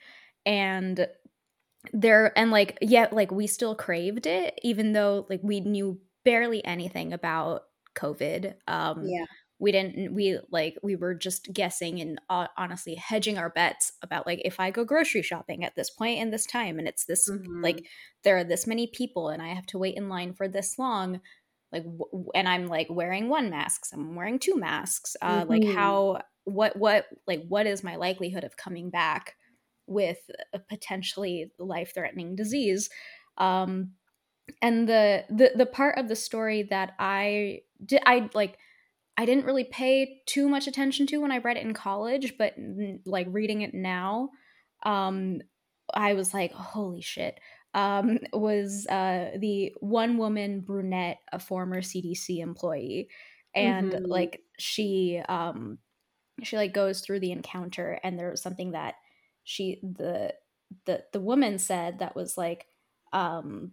And 0.45 1.07
there 1.93 2.37
and 2.37 2.51
like 2.51 2.79
yeah, 2.81 3.07
like 3.13 3.31
we 3.31 3.47
still 3.47 3.75
craved 3.75 4.27
it 4.27 4.59
even 4.63 4.93
though 4.93 5.27
like 5.29 5.41
we 5.43 5.61
knew 5.61 6.01
barely 6.25 6.65
anything 6.65 7.13
about 7.13 7.63
COVID. 7.95 8.55
Um 8.67 9.05
yeah. 9.07 9.27
We 9.59 9.73
didn't 9.73 10.15
we 10.15 10.39
like 10.51 10.77
we 10.83 10.97
were 10.97 11.15
just 11.15 11.53
guessing 11.53 12.01
and 12.01 12.21
uh, 12.29 12.49
honestly 12.59 12.97
hedging 12.97 13.39
our 13.39 13.51
bets 13.51 13.93
about 14.03 14.27
like 14.27 14.43
if 14.45 14.59
I 14.59 14.71
go 14.71 14.85
grocery 14.85 15.23
shopping 15.23 15.65
at 15.65 15.77
this 15.77 15.91
point 15.91 16.21
and 16.21 16.33
this 16.33 16.45
time 16.45 16.79
and 16.79 16.89
it's 16.89 17.05
this 17.05 17.31
mm-hmm. 17.31 17.63
like 17.63 17.87
there 18.25 18.37
are 18.37 18.45
this 18.45 18.67
many 18.67 18.89
people 18.89 19.29
and 19.29 19.41
I 19.41 19.49
have 19.49 19.67
to 19.67 19.79
wait 19.79 19.97
in 19.97 20.09
line 20.09 20.35
for 20.35 20.49
this 20.49 20.79
long 20.79 21.21
like 21.75 21.85
and 22.35 22.49
i'm 22.49 22.67
like 22.67 22.87
wearing 22.89 23.29
one 23.29 23.51
mask 23.51 23.87
i'm 23.93 24.15
wearing 24.15 24.39
two 24.39 24.57
masks 24.57 25.17
uh 25.21 25.41
mm-hmm. 25.41 25.51
like 25.51 25.65
how 25.75 26.19
what 26.45 26.77
what 26.77 27.07
like 27.27 27.45
what 27.49 27.67
is 27.67 27.85
my 27.85 27.97
likelihood 27.97 28.45
of 28.45 28.57
coming 28.57 28.91
back 28.91 29.35
with 29.87 30.19
a 30.55 30.59
potentially 30.59 31.51
life 31.59 31.93
threatening 31.95 32.37
disease 32.37 32.89
um 33.39 33.91
and 34.63 34.89
the 34.89 35.25
the 35.29 35.51
the 35.57 35.67
part 35.67 35.99
of 35.99 36.09
the 36.09 36.17
story 36.17 36.63
that 36.63 36.93
i 36.99 37.61
did 37.85 38.01
i 38.07 38.31
like 38.35 38.57
i 39.17 39.25
didn't 39.25 39.45
really 39.45 39.65
pay 39.65 40.21
too 40.27 40.49
much 40.49 40.67
attention 40.67 41.07
to 41.07 41.19
when 41.19 41.33
i 41.33 41.39
read 41.39 41.57
it 41.57 41.65
in 41.65 41.75
college 41.75 42.35
but 42.39 42.55
like 43.07 43.27
reading 43.31 43.63
it 43.63 43.75
now 43.75 44.31
um 44.85 45.41
i 45.95 46.15
was 46.15 46.33
like 46.35 46.53
holy 46.53 47.01
shit 47.01 47.39
um, 47.75 48.19
was 48.33 48.87
uh, 48.87 49.33
the 49.39 49.75
one 49.81 50.17
woman 50.17 50.61
brunette, 50.61 51.19
a 51.33 51.39
former 51.39 51.81
CDC 51.81 52.39
employee, 52.41 53.09
and 53.55 53.93
mm-hmm. 53.93 54.07
like 54.07 54.41
she 54.59 55.21
um, 55.29 55.79
she 56.43 56.57
like 56.57 56.73
goes 56.73 57.01
through 57.01 57.21
the 57.21 57.33
encounter, 57.33 57.99
and 58.03 58.19
there 58.19 58.31
was 58.31 58.43
something 58.43 58.73
that 58.73 58.95
she 59.43 59.81
the 59.83 60.33
the 60.87 61.05
the 61.13 61.21
woman 61.21 61.59
said 61.59 61.99
that 61.99 62.17
was 62.17 62.39
like 62.39 62.67
um 63.13 63.73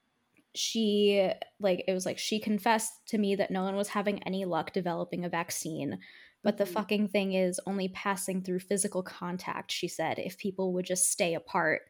she 0.53 1.31
like 1.60 1.84
it 1.88 1.93
was 1.93 2.05
like 2.05 2.17
she 2.17 2.39
confessed 2.39 2.91
to 3.08 3.17
me 3.17 3.36
that 3.36 3.51
no 3.51 3.63
one 3.63 3.75
was 3.75 3.89
having 3.89 4.22
any 4.24 4.46
luck 4.46 4.74
developing 4.74 5.24
a 5.24 5.29
vaccine 5.29 5.98
but 6.43 6.58
the 6.58 6.63
mm-hmm. 6.63 6.74
fucking 6.74 7.08
thing 7.08 7.34
is 7.34 7.60
only 7.65 7.88
passing 7.89 8.41
through 8.41 8.60
physical 8.60 9.01
contact 9.01 9.72
she 9.72 9.88
said 9.88 10.20
if 10.20 10.38
people 10.38 10.74
would 10.74 10.86
just 10.86 11.10
stay 11.10 11.36
apart 11.36 11.81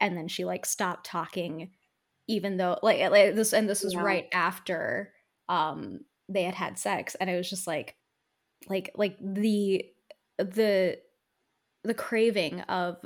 and 0.00 0.16
then 0.16 0.26
she 0.26 0.44
like 0.44 0.66
stopped 0.66 1.06
talking 1.06 1.70
even 2.26 2.56
though 2.56 2.78
like, 2.82 3.00
like 3.10 3.34
this 3.34 3.52
and 3.52 3.68
this 3.68 3.84
was 3.84 3.94
yeah. 3.94 4.02
right 4.02 4.26
after 4.32 5.12
um 5.48 6.00
they 6.28 6.42
had 6.42 6.54
had 6.54 6.78
sex 6.78 7.14
and 7.20 7.30
it 7.30 7.36
was 7.36 7.48
just 7.48 7.66
like 7.66 7.96
like 8.68 8.90
like 8.96 9.16
the 9.20 9.84
the 10.38 10.98
the 11.84 11.94
craving 11.94 12.60
of 12.62 12.96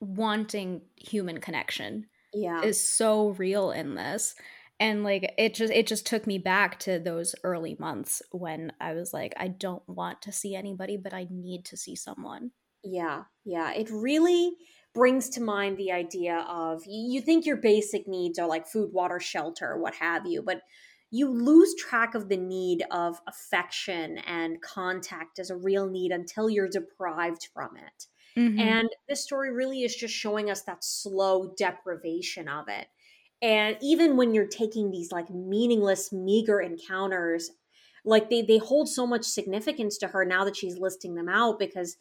wanting 0.00 0.82
human 0.96 1.38
connection 1.38 2.06
yeah 2.34 2.62
is 2.62 2.86
so 2.86 3.30
real 3.30 3.70
in 3.70 3.94
this 3.94 4.34
and 4.80 5.04
like 5.04 5.32
it 5.38 5.54
just 5.54 5.72
it 5.72 5.86
just 5.86 6.06
took 6.06 6.26
me 6.26 6.38
back 6.38 6.78
to 6.78 6.98
those 6.98 7.34
early 7.44 7.76
months 7.78 8.20
when 8.32 8.72
i 8.80 8.92
was 8.92 9.12
like 9.12 9.32
i 9.38 9.48
don't 9.48 9.86
want 9.88 10.20
to 10.22 10.32
see 10.32 10.54
anybody 10.54 10.96
but 10.96 11.14
i 11.14 11.26
need 11.30 11.64
to 11.64 11.76
see 11.76 11.94
someone 11.94 12.50
yeah 12.82 13.22
yeah 13.44 13.72
it 13.72 13.88
really 13.90 14.56
brings 14.94 15.28
to 15.28 15.42
mind 15.42 15.76
the 15.76 15.92
idea 15.92 16.46
of 16.48 16.82
you 16.86 17.20
think 17.20 17.44
your 17.44 17.56
basic 17.56 18.06
needs 18.06 18.38
are 18.38 18.48
like 18.48 18.66
food, 18.66 18.90
water, 18.92 19.18
shelter, 19.18 19.76
what 19.76 19.94
have 19.96 20.24
you, 20.24 20.40
but 20.40 20.62
you 21.10 21.28
lose 21.28 21.74
track 21.74 22.14
of 22.14 22.28
the 22.28 22.36
need 22.36 22.84
of 22.90 23.20
affection 23.28 24.18
and 24.18 24.60
contact 24.62 25.38
as 25.38 25.50
a 25.50 25.56
real 25.56 25.88
need 25.88 26.12
until 26.12 26.48
you're 26.48 26.68
deprived 26.68 27.48
from 27.52 27.76
it. 27.76 28.06
Mm-hmm. 28.36 28.58
And 28.58 28.88
this 29.08 29.22
story 29.22 29.52
really 29.52 29.82
is 29.82 29.94
just 29.94 30.14
showing 30.14 30.50
us 30.50 30.62
that 30.62 30.84
slow 30.84 31.54
deprivation 31.56 32.48
of 32.48 32.68
it. 32.68 32.88
And 33.42 33.76
even 33.80 34.16
when 34.16 34.34
you're 34.34 34.46
taking 34.46 34.90
these 34.90 35.12
like 35.12 35.30
meaningless, 35.30 36.12
meager 36.12 36.60
encounters, 36.60 37.50
like 38.04 38.30
they 38.30 38.42
they 38.42 38.58
hold 38.58 38.88
so 38.88 39.06
much 39.06 39.24
significance 39.24 39.98
to 39.98 40.08
her 40.08 40.24
now 40.24 40.44
that 40.44 40.56
she's 40.56 40.78
listing 40.78 41.14
them 41.14 41.28
out 41.28 41.58
because 41.58 41.96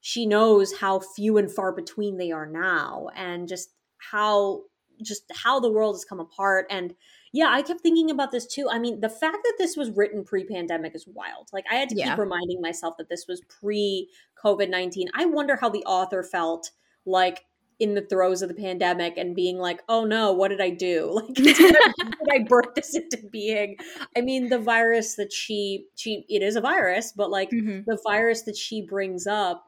she 0.00 0.26
knows 0.26 0.76
how 0.78 1.00
few 1.00 1.38
and 1.38 1.50
far 1.50 1.72
between 1.72 2.16
they 2.16 2.30
are 2.30 2.46
now 2.46 3.08
and 3.16 3.48
just 3.48 3.70
how 3.98 4.62
just 5.02 5.24
how 5.32 5.60
the 5.60 5.70
world 5.70 5.94
has 5.94 6.04
come 6.04 6.20
apart 6.20 6.66
and 6.70 6.94
yeah 7.32 7.48
i 7.50 7.62
kept 7.62 7.80
thinking 7.80 8.10
about 8.10 8.30
this 8.30 8.46
too 8.46 8.68
i 8.70 8.78
mean 8.78 9.00
the 9.00 9.08
fact 9.08 9.38
that 9.44 9.54
this 9.58 9.76
was 9.76 9.90
written 9.90 10.24
pre-pandemic 10.24 10.94
is 10.94 11.06
wild 11.06 11.48
like 11.52 11.64
i 11.70 11.74
had 11.74 11.88
to 11.88 11.96
yeah. 11.96 12.10
keep 12.10 12.18
reminding 12.18 12.60
myself 12.60 12.96
that 12.96 13.08
this 13.08 13.26
was 13.28 13.40
pre-covid-19 13.60 15.06
i 15.14 15.24
wonder 15.24 15.56
how 15.56 15.68
the 15.68 15.84
author 15.84 16.22
felt 16.22 16.70
like 17.06 17.44
in 17.80 17.94
the 17.94 18.02
throes 18.02 18.42
of 18.42 18.48
the 18.48 18.54
pandemic 18.54 19.16
and 19.16 19.36
being 19.36 19.56
like, 19.56 19.82
oh 19.88 20.04
no, 20.04 20.32
what 20.32 20.48
did 20.48 20.60
I 20.60 20.70
do? 20.70 21.22
Like, 21.28 21.34
did 21.34 21.76
I, 21.76 21.92
did 21.98 22.28
I 22.32 22.38
birth 22.48 22.74
this 22.74 22.94
into 22.94 23.18
being? 23.30 23.76
I 24.16 24.20
mean, 24.20 24.48
the 24.48 24.58
virus 24.58 25.16
that 25.16 25.32
she 25.32 25.86
she 25.96 26.24
it 26.28 26.42
is 26.42 26.56
a 26.56 26.60
virus, 26.60 27.12
but 27.12 27.30
like 27.30 27.50
mm-hmm. 27.50 27.80
the 27.86 27.98
virus 28.04 28.42
that 28.42 28.56
she 28.56 28.82
brings 28.82 29.26
up 29.26 29.67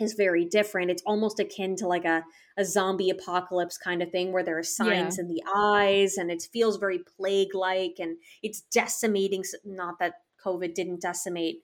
is 0.00 0.14
very 0.14 0.44
different. 0.44 0.90
It's 0.90 1.02
almost 1.06 1.38
akin 1.38 1.76
to 1.76 1.86
like 1.86 2.04
a, 2.04 2.24
a 2.56 2.64
zombie 2.64 3.10
apocalypse 3.10 3.78
kind 3.78 4.02
of 4.02 4.10
thing 4.10 4.32
where 4.32 4.42
there 4.42 4.58
are 4.58 4.62
signs 4.62 5.16
yeah. 5.16 5.22
in 5.22 5.28
the 5.28 5.42
eyes 5.54 6.16
and 6.16 6.30
it 6.30 6.48
feels 6.52 6.76
very 6.76 7.00
plague 7.16 7.54
like 7.54 7.96
and 7.98 8.16
it's 8.42 8.62
decimating. 8.72 9.44
Not 9.64 9.98
that 10.00 10.14
COVID 10.44 10.74
didn't 10.74 11.00
decimate 11.00 11.62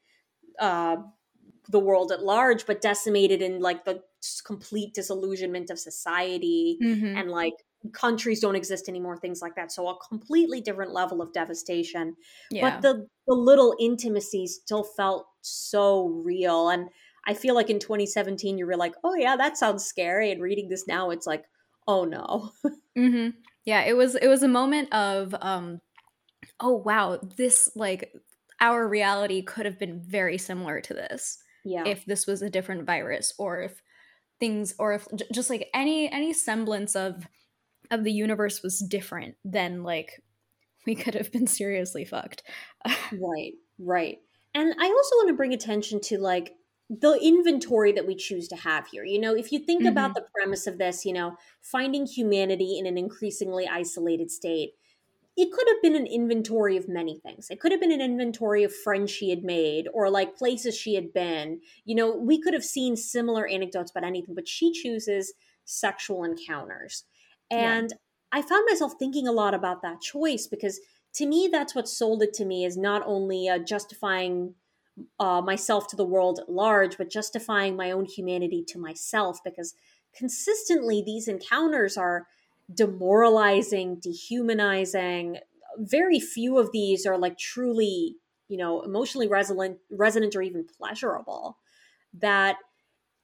uh, 0.59 0.97
the 1.69 1.81
world 1.81 2.13
at 2.13 2.23
large, 2.23 2.67
but 2.67 2.81
decimated 2.81 3.43
in 3.43 3.61
like 3.61 3.85
the 3.85 4.03
complete 4.45 4.95
disillusionment 4.95 5.71
of 5.71 5.79
society 5.79 6.79
mm-hmm. 6.83 7.17
and 7.17 7.31
like 7.31 7.55
countries 7.93 8.41
don't 8.41 8.57
exist 8.57 8.89
anymore 8.89 9.17
things 9.17 9.41
like 9.41 9.55
that 9.55 9.71
so 9.71 9.89
a 9.89 9.97
completely 10.09 10.61
different 10.61 10.93
level 10.93 11.23
of 11.23 11.33
devastation 11.33 12.17
yeah. 12.51 12.69
but 12.69 12.83
the 12.83 13.07
the 13.29 13.35
little 13.35 13.77
intimacies 13.79 14.59
still 14.61 14.83
felt 14.83 15.29
so 15.43 16.09
real 16.25 16.71
and 16.71 16.89
I 17.29 17.35
feel 17.35 17.55
like 17.55 17.69
in 17.69 17.79
2017 17.79 18.57
you 18.57 18.67
were 18.67 18.77
like, 18.77 18.95
oh 19.05 19.15
yeah, 19.15 19.37
that 19.37 19.59
sounds 19.59 19.85
scary, 19.85 20.33
and 20.33 20.43
reading 20.43 20.69
this 20.69 20.89
now, 20.89 21.11
it's 21.11 21.27
like, 21.27 21.45
oh 21.87 22.05
no. 22.05 22.53
mm-hmm. 22.97 23.31
Yeah, 23.65 23.83
it 23.83 23.97
was 23.97 24.15
it 24.15 24.29
was 24.29 24.43
a 24.43 24.49
moment 24.49 24.93
of, 24.95 25.35
um, 25.41 25.81
oh 26.59 26.77
wow, 26.77 27.21
this 27.37 27.71
like 27.77 28.13
our 28.61 28.89
reality 28.89 29.43
could 29.43 29.67
have 29.67 29.79
been 29.79 30.01
very 30.01 30.39
similar 30.39 30.81
to 30.81 30.95
this. 30.95 31.39
Yeah. 31.65 31.85
If 31.87 32.07
this 32.07 32.27
was 32.27 32.41
a 32.41 32.51
different 32.51 32.87
virus, 32.87 33.35
or 33.39 33.61
if 33.61 33.83
things, 34.41 34.75
or 34.79 34.95
if 34.95 35.07
j- 35.15 35.27
just 35.33 35.51
like 35.51 35.69
any 35.75 36.11
any 36.11 36.33
semblance 36.33 36.97
of 36.97 37.27
of 37.91 38.05
the 38.05 38.13
universe 38.13 38.63
was 38.63 38.79
different, 38.79 39.35
then 39.45 39.83
like 39.83 40.23
we 40.87 40.95
could 40.95 41.15
have 41.15 41.31
been 41.31 41.47
seriously 41.47 42.07
fucked. 42.07 42.43
right. 43.13 43.53
Right. 43.79 44.19
And 44.55 44.75
I 44.81 44.87
also 44.87 45.17
want 45.17 45.29
to 45.29 45.37
bring 45.37 45.53
attention 45.53 46.01
to 46.05 46.19
like 46.19 46.55
the 46.91 47.19
inventory 47.23 47.93
that 47.93 48.07
we 48.07 48.15
choose 48.15 48.49
to 48.49 48.57
have 48.57 48.87
here. 48.89 49.05
You 49.05 49.21
know, 49.21 49.35
if 49.35 49.53
you 49.53 49.59
think 49.59 49.83
mm-hmm. 49.83 49.89
about 49.89 50.15
the 50.15 50.25
premise 50.35 50.67
of 50.67 50.79
this, 50.79 51.05
you 51.05 51.13
know, 51.13 51.37
finding 51.61 52.07
humanity 52.07 52.79
in 52.79 52.87
an 52.87 52.97
increasingly 52.97 53.69
isolated 53.69 54.31
state, 54.31 54.73
it 55.37 55.53
could 55.53 55.69
have 55.69 55.83
been 55.83 55.95
an 55.95 56.07
inventory 56.07 56.77
of 56.77 56.89
many 56.89 57.21
things. 57.21 57.49
It 57.51 57.61
could 57.61 57.71
have 57.71 57.81
been 57.81 57.93
an 57.93 58.01
inventory 58.01 58.65
of 58.65 58.75
friends 58.75 59.11
she 59.11 59.31
had 59.31 59.45
made 59.45 59.87
or 59.93 60.11
like 60.11 60.37
places 60.37 60.77
she 60.77 60.95
had 60.95 61.13
been. 61.13 61.61
You 61.85 61.95
know, 61.95 62.17
we 62.17 62.41
could 62.41 62.55
have 62.55 62.65
seen 62.65 62.97
similar 62.97 63.47
anecdotes 63.47 63.91
about 63.91 64.03
anything, 64.03 64.35
but 64.35 64.49
she 64.49 64.73
chooses 64.73 65.35
sexual 65.65 66.25
encounters. 66.25 67.05
And 67.51 67.91
yeah. 67.91 68.41
I 68.41 68.43
found 68.43 68.67
myself 68.69 68.95
thinking 68.99 69.29
a 69.29 69.33
lot 69.33 69.55
about 69.55 69.83
that 69.83 70.01
choice 70.01 70.47
because 70.47 70.81
to 71.15 71.27
me, 71.27 71.49
that's 71.51 71.75
what 71.75 71.89
sold 71.89 72.23
it 72.23 72.35
to 72.35 72.45
me 72.45 72.65
is 72.65 72.77
not 72.77 73.03
only 73.07 73.49
uh, 73.49 73.59
justifying 73.59 74.55
uh, 75.21 75.41
myself 75.41 75.87
to 75.89 75.97
the 75.97 76.05
world 76.05 76.39
at 76.41 76.51
large, 76.51 76.97
but 76.97 77.11
justifying 77.11 77.77
my 77.77 77.91
own 77.91 78.05
humanity 78.05 78.65
to 78.69 78.79
myself 78.79 79.43
because 79.45 79.75
consistently 80.15 81.03
these 81.03 81.29
encounters 81.29 81.97
are 81.97 82.27
demoralizing, 82.73 83.97
dehumanizing. 83.97 85.39
Very 85.79 86.21
few 86.21 86.59
of 86.59 86.73
these 86.73 87.07
are 87.07 87.19
like 87.19 87.39
truly, 87.39 88.17
you 88.49 88.57
know, 88.57 88.83
emotionally 88.83 89.29
resonant, 89.29 89.79
resonant 89.91 90.35
or 90.35 90.43
even 90.43 90.65
pleasurable. 90.65 91.59
That, 92.15 92.57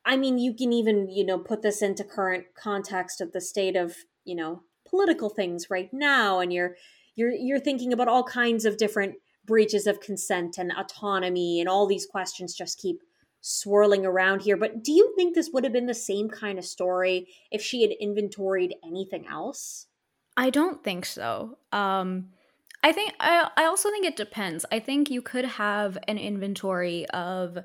I 0.04 0.16
mean, 0.16 0.38
you 0.38 0.54
can 0.54 0.72
even, 0.72 1.08
you 1.08 1.24
know, 1.24 1.38
put 1.38 1.62
this 1.62 1.82
into 1.82 2.04
current 2.04 2.46
context 2.54 3.20
of 3.20 3.32
the 3.32 3.40
state 3.40 3.76
of, 3.76 3.96
you 4.24 4.34
know, 4.34 4.62
political 4.86 5.28
things 5.28 5.70
right 5.70 5.92
now, 5.92 6.40
and 6.40 6.52
you're 6.52 6.76
you're 7.16 7.32
you're 7.32 7.58
thinking 7.58 7.92
about 7.92 8.08
all 8.08 8.22
kinds 8.22 8.64
of 8.64 8.76
different 8.76 9.16
breaches 9.46 9.86
of 9.86 10.00
consent 10.00 10.58
and 10.58 10.72
autonomy, 10.72 11.60
and 11.60 11.68
all 11.68 11.86
these 11.86 12.06
questions 12.06 12.54
just 12.54 12.78
keep 12.78 13.00
swirling 13.40 14.06
around 14.06 14.40
here. 14.40 14.56
But 14.56 14.82
do 14.82 14.92
you 14.92 15.12
think 15.16 15.34
this 15.34 15.50
would 15.52 15.64
have 15.64 15.72
been 15.72 15.86
the 15.86 15.94
same 15.94 16.28
kind 16.28 16.58
of 16.58 16.64
story 16.64 17.28
if 17.50 17.60
she 17.60 17.82
had 17.82 17.90
inventoried 18.00 18.74
anything 18.84 19.26
else? 19.28 19.86
I 20.36 20.50
don't 20.50 20.82
think 20.82 21.04
so. 21.04 21.58
Um, 21.70 22.30
I 22.82 22.92
think 22.92 23.14
I, 23.20 23.48
I 23.56 23.64
also 23.64 23.90
think 23.90 24.06
it 24.06 24.16
depends. 24.16 24.64
I 24.72 24.78
think 24.78 25.10
you 25.10 25.22
could 25.22 25.44
have 25.44 25.98
an 26.08 26.18
inventory 26.18 27.06
of 27.10 27.58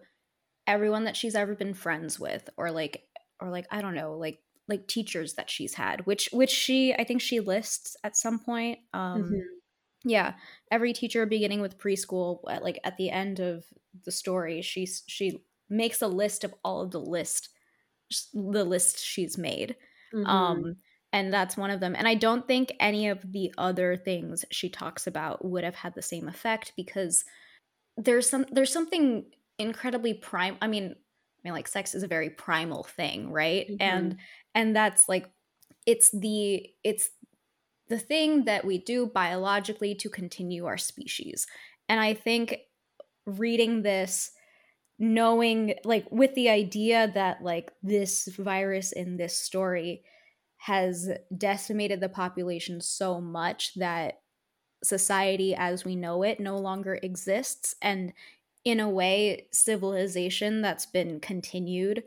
everyone 0.67 1.05
that 1.05 1.17
she's 1.17 1.36
ever 1.36 1.55
been 1.55 1.74
friends 1.74 2.19
with, 2.19 2.50
or 2.57 2.71
like, 2.71 3.03
or 3.41 3.50
like 3.50 3.65
I 3.71 3.81
don't 3.81 3.95
know, 3.95 4.17
like 4.17 4.39
like 4.67 4.88
teachers 4.88 5.33
that 5.33 5.50
she's 5.50 5.74
had, 5.74 6.05
which 6.05 6.29
which 6.31 6.51
she 6.51 6.93
I 6.93 7.03
think 7.03 7.21
she 7.21 7.39
lists 7.39 7.95
at 8.03 8.15
some 8.15 8.39
point. 8.39 8.79
Um, 8.93 9.24
mm-hmm. 9.24 9.39
Yeah, 10.03 10.34
every 10.72 10.94
teacher 10.94 11.25
beginning 11.25 11.62
with 11.62 11.77
preschool, 11.77 12.39
at, 12.50 12.63
like 12.63 12.79
at 12.84 12.98
the 12.98 13.10
end 13.10 13.39
of 13.39 13.65
the 14.06 14.12
story, 14.12 14.62
she 14.62 14.86
she 14.86 15.41
makes 15.70 16.01
a 16.01 16.08
list 16.08 16.44
of 16.44 16.53
all 16.63 16.82
of 16.82 16.91
the 16.91 17.00
list 17.00 17.50
the 18.34 18.63
list 18.63 19.00
she's 19.00 19.38
made 19.38 19.75
mm-hmm. 20.13 20.25
um 20.25 20.75
and 21.13 21.32
that's 21.34 21.56
one 21.56 21.70
of 21.70 21.79
them 21.79 21.96
and 21.96 22.08
i 22.08 22.15
don't 22.15 22.48
think 22.48 22.74
any 22.79 23.08
of 23.08 23.20
the 23.32 23.53
other 23.58 23.96
things 23.96 24.44
she 24.51 24.70
talks 24.70 25.08
about 25.08 25.44
would 25.46 25.63
have 25.63 25.75
had 25.75 25.94
the 25.94 26.01
same 26.01 26.27
effect 26.27 26.74
because 26.75 27.24
there's 27.98 28.27
some 28.29 28.46
there's 28.51 28.74
something 28.74 29.25
incredibly 29.60 30.13
prime 30.13 30.58
i 30.62 30.68
mean 30.68 30.86
i 30.86 31.39
mean 31.44 31.53
like 31.53 31.68
sex 31.68 31.94
is 31.94 32.03
a 32.03 32.08
very 32.08 32.29
primal 32.29 32.84
thing 32.84 33.32
right 33.32 33.68
mm-hmm. 33.70 33.82
and 33.82 34.18
and 34.56 34.75
that's 34.75 35.08
like 35.08 35.29
it's 35.86 36.10
the 36.12 36.68
it's 36.84 37.10
the 37.89 38.00
thing 38.00 38.46
that 38.46 38.65
we 38.65 38.77
do 38.77 39.08
biologically 39.08 39.96
to 39.96 40.10
continue 40.10 40.65
our 40.65 40.77
species. 40.77 41.48
And 41.88 42.00
i 42.00 42.13
think 42.13 42.60
reading 43.25 43.81
this 43.81 44.31
knowing 44.98 45.75
like 45.86 46.05
with 46.12 46.34
the 46.36 46.50
idea 46.50 47.10
that 47.13 47.41
like 47.41 47.72
this 47.81 48.27
virus 48.27 48.91
in 48.91 49.17
this 49.17 49.36
story 49.36 50.03
has 50.58 51.10
decimated 51.38 52.01
the 52.01 52.10
population 52.10 52.81
so 52.81 53.22
much 53.22 53.74
that 53.75 54.19
society 54.84 55.55
as 55.55 55.86
we 55.86 55.96
know 55.96 56.22
it 56.24 56.39
no 56.39 56.58
longer 56.58 57.00
exists 57.01 57.75
and 57.81 58.12
in 58.65 58.81
a 58.81 58.89
way 58.89 59.48
civilization 59.51 60.62
that's 60.62 60.86
been 60.86 61.19
continued 61.19 62.03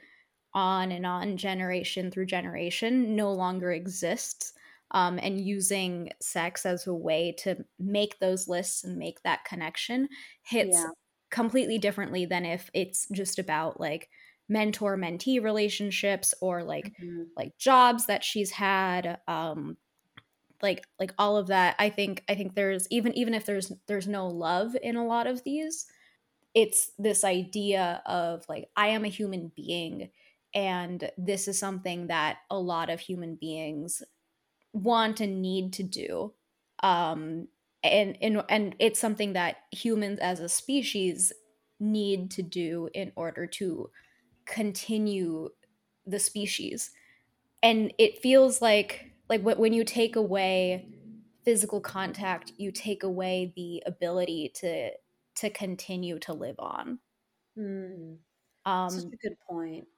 on 0.53 0.93
and 0.93 1.07
on 1.07 1.39
generation 1.39 2.11
through 2.11 2.27
generation 2.27 3.17
no 3.17 3.33
longer 3.33 3.73
exists 3.73 4.53
um, 4.93 5.19
and 5.23 5.41
using 5.41 6.11
sex 6.21 6.65
as 6.65 6.87
a 6.87 6.95
way 6.95 7.35
to 7.39 7.65
make 7.79 8.19
those 8.19 8.47
lists 8.47 8.85
and 8.85 8.97
make 8.97 9.23
that 9.23 9.45
connection 9.45 10.09
hits 10.43 10.77
yeah 10.79 10.91
completely 11.33 11.79
differently 11.79 12.27
than 12.27 12.45
if 12.45 12.71
it's 12.75 13.09
just 13.09 13.41
about 13.41 13.81
like 13.81 14.09
mentor 14.49 14.97
mentee 14.97 15.43
relationships 15.43 16.35
or 16.41 16.63
like 16.63 16.93
mm-hmm. 17.03 17.23
like 17.37 17.57
jobs 17.59 18.07
that 18.07 18.23
she's 18.23 18.51
had 18.51 19.19
um 19.27 19.77
like 20.61 20.87
like 21.01 21.13
all 21.19 21.39
of 21.39 21.47
that 21.47 21.75
i 21.79 21.89
think 21.89 22.23
i 22.29 22.35
think 22.35 22.55
there's 22.55 22.87
even 22.91 23.17
even 23.17 23.33
if 23.35 23.47
there's 23.47 23.73
there's 23.89 24.07
no 24.07 24.29
love 24.29 24.77
in 24.83 24.95
a 24.95 25.07
lot 25.07 25.27
of 25.27 25.43
these 25.43 25.87
it's 26.55 26.91
this 26.99 27.25
idea 27.25 28.03
of 28.05 28.45
like 28.49 28.69
i 28.77 28.89
am 28.89 29.05
a 29.05 29.09
human 29.09 29.51
being 29.57 30.11
and 30.55 31.11
this 31.17 31.49
is 31.49 31.59
something 31.59 32.09
that 32.09 32.37
a 32.51 32.59
lot 32.59 32.91
of 32.91 33.01
human 33.01 33.37
beings 33.41 34.03
want 34.73 35.21
and 35.21 35.43
need 35.43 35.73
to 35.75 35.83
do. 35.83 36.35
Um 36.83 37.49
and 37.83 38.17
and 38.23 38.45
and 38.49 38.77
it's 38.79 39.01
something 39.01 39.33
that 39.35 39.59
humans 39.73 40.19
as 40.21 40.41
a 40.41 40.49
species 40.49 41.33
need 41.81 42.31
to 42.33 42.43
do 42.43 42.89
in 42.95 43.13
order 43.17 43.47
to 43.47 43.91
continue 44.47 45.51
the 46.07 46.19
species. 46.21 46.93
And 47.63 47.93
it 47.99 48.19
feels 48.19 48.63
like 48.63 49.13
like 49.29 49.43
when 49.43 49.73
you 49.73 49.85
take 49.85 50.17
away 50.17 50.89
physical 51.45 51.81
contact 51.81 52.53
you 52.59 52.73
take 52.73 53.03
away 53.03 53.53
the 53.57 53.83
ability 53.87 54.51
to 54.57 54.93
to 55.37 55.51
continue 55.51 56.19
to 56.21 56.33
live 56.35 56.57
on. 56.59 57.01
Mm. 57.57 58.19
um 58.67 59.01
such 59.01 59.07
a 59.13 59.17
good 59.17 59.37
point 59.49 59.89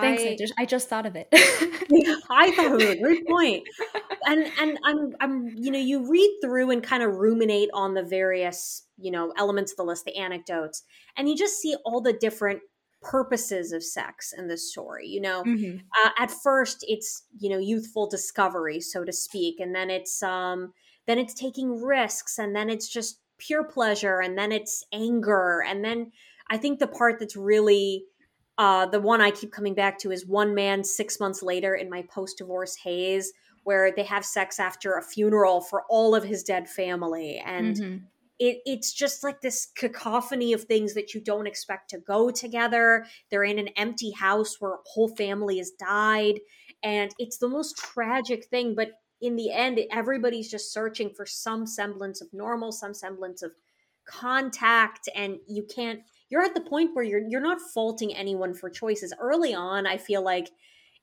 Thanks. 0.00 0.22
I, 0.22 0.28
I, 0.28 0.36
just 0.36 0.54
I 0.58 0.66
just 0.66 0.88
thought 0.88 1.06
of 1.06 1.16
it. 1.16 1.28
I 1.32 2.50
thought 2.52 2.80
it 2.80 2.98
a 2.98 3.00
great 3.00 3.26
point. 3.26 3.64
And 4.28 4.50
and 4.60 4.76
I'm 4.84 5.14
I'm 5.20 5.50
you 5.54 5.70
know 5.70 5.78
you 5.78 6.10
read 6.10 6.38
through 6.42 6.72
and 6.72 6.82
kind 6.82 7.04
of 7.04 7.14
ruminate 7.14 7.68
on 7.72 7.94
the 7.94 8.02
various 8.02 8.84
you 8.98 9.12
know 9.12 9.32
elements 9.36 9.70
of 9.70 9.76
the 9.76 9.84
list, 9.84 10.04
the 10.04 10.16
anecdotes, 10.16 10.82
and 11.16 11.28
you 11.28 11.36
just 11.36 11.60
see 11.60 11.76
all 11.84 12.00
the 12.00 12.12
different 12.12 12.58
purposes 13.02 13.70
of 13.70 13.84
sex 13.84 14.34
in 14.36 14.48
this 14.48 14.68
story. 14.68 15.06
You 15.06 15.20
know, 15.20 15.44
mm-hmm. 15.44 15.78
uh, 16.04 16.10
at 16.18 16.32
first 16.32 16.84
it's 16.88 17.22
you 17.38 17.48
know 17.48 17.58
youthful 17.58 18.08
discovery, 18.08 18.80
so 18.80 19.04
to 19.04 19.12
speak, 19.12 19.60
and 19.60 19.72
then 19.72 19.90
it's 19.90 20.20
um 20.24 20.72
then 21.06 21.18
it's 21.18 21.34
taking 21.34 21.80
risks, 21.80 22.36
and 22.36 22.56
then 22.56 22.68
it's 22.68 22.88
just 22.88 23.20
pure 23.38 23.62
pleasure, 23.62 24.18
and 24.18 24.36
then 24.36 24.50
it's 24.50 24.84
anger, 24.92 25.62
and 25.64 25.84
then 25.84 26.10
I 26.50 26.58
think 26.58 26.80
the 26.80 26.88
part 26.88 27.20
that's 27.20 27.36
really 27.36 28.04
uh, 28.58 28.86
the 28.86 29.00
one 29.00 29.20
I 29.20 29.30
keep 29.30 29.52
coming 29.52 29.74
back 29.74 29.98
to 30.00 30.10
is 30.10 30.26
One 30.26 30.54
Man 30.54 30.82
Six 30.82 31.20
Months 31.20 31.42
Later 31.42 31.74
in 31.74 31.90
my 31.90 32.02
post 32.02 32.38
divorce 32.38 32.74
haze, 32.76 33.32
where 33.64 33.92
they 33.94 34.04
have 34.04 34.24
sex 34.24 34.58
after 34.58 34.94
a 34.94 35.02
funeral 35.02 35.60
for 35.60 35.82
all 35.90 36.14
of 36.14 36.24
his 36.24 36.42
dead 36.42 36.68
family. 36.68 37.42
And 37.44 37.76
mm-hmm. 37.76 37.96
it, 38.38 38.58
it's 38.64 38.92
just 38.92 39.24
like 39.24 39.40
this 39.40 39.66
cacophony 39.76 40.52
of 40.52 40.64
things 40.64 40.94
that 40.94 41.14
you 41.14 41.20
don't 41.20 41.46
expect 41.48 41.90
to 41.90 41.98
go 41.98 42.30
together. 42.30 43.06
They're 43.30 43.44
in 43.44 43.58
an 43.58 43.68
empty 43.76 44.12
house 44.12 44.60
where 44.60 44.74
a 44.74 44.78
whole 44.86 45.08
family 45.08 45.58
has 45.58 45.72
died. 45.72 46.38
And 46.82 47.12
it's 47.18 47.38
the 47.38 47.48
most 47.48 47.76
tragic 47.76 48.46
thing. 48.46 48.74
But 48.74 48.92
in 49.20 49.34
the 49.34 49.52
end, 49.52 49.80
everybody's 49.90 50.50
just 50.50 50.72
searching 50.72 51.10
for 51.10 51.26
some 51.26 51.66
semblance 51.66 52.20
of 52.20 52.32
normal, 52.32 52.70
some 52.70 52.94
semblance 52.94 53.42
of 53.42 53.50
contact. 54.06 55.08
And 55.14 55.38
you 55.48 55.64
can't 55.64 56.00
you're 56.28 56.42
at 56.42 56.54
the 56.54 56.60
point 56.60 56.90
where 56.94 57.04
you're 57.04 57.26
you're 57.26 57.40
not 57.40 57.60
faulting 57.60 58.14
anyone 58.14 58.54
for 58.54 58.70
choices. 58.70 59.12
Early 59.18 59.54
on, 59.54 59.86
I 59.86 59.96
feel 59.96 60.22
like 60.22 60.50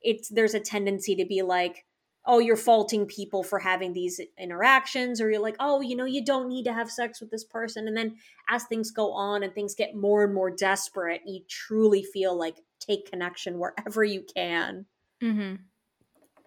it's 0.01 0.29
there's 0.29 0.53
a 0.53 0.59
tendency 0.59 1.15
to 1.15 1.25
be 1.25 1.41
like, 1.41 1.85
oh, 2.25 2.39
you're 2.39 2.55
faulting 2.55 3.05
people 3.05 3.43
for 3.43 3.59
having 3.59 3.93
these 3.93 4.19
interactions, 4.37 5.21
or 5.21 5.29
you're 5.29 5.41
like, 5.41 5.55
oh, 5.59 5.81
you 5.81 5.95
know, 5.95 6.05
you 6.05 6.23
don't 6.23 6.49
need 6.49 6.63
to 6.63 6.73
have 6.73 6.91
sex 6.91 7.21
with 7.21 7.31
this 7.31 7.43
person. 7.43 7.87
And 7.87 7.95
then 7.95 8.15
as 8.49 8.63
things 8.63 8.91
go 8.91 9.13
on 9.13 9.43
and 9.43 9.53
things 9.53 9.75
get 9.75 9.95
more 9.95 10.23
and 10.23 10.33
more 10.33 10.51
desperate, 10.51 11.21
you 11.25 11.41
truly 11.47 12.03
feel 12.03 12.37
like 12.37 12.57
take 12.79 13.09
connection 13.09 13.59
wherever 13.59 14.03
you 14.03 14.25
can. 14.35 14.85
Mm-hmm. 15.21 15.55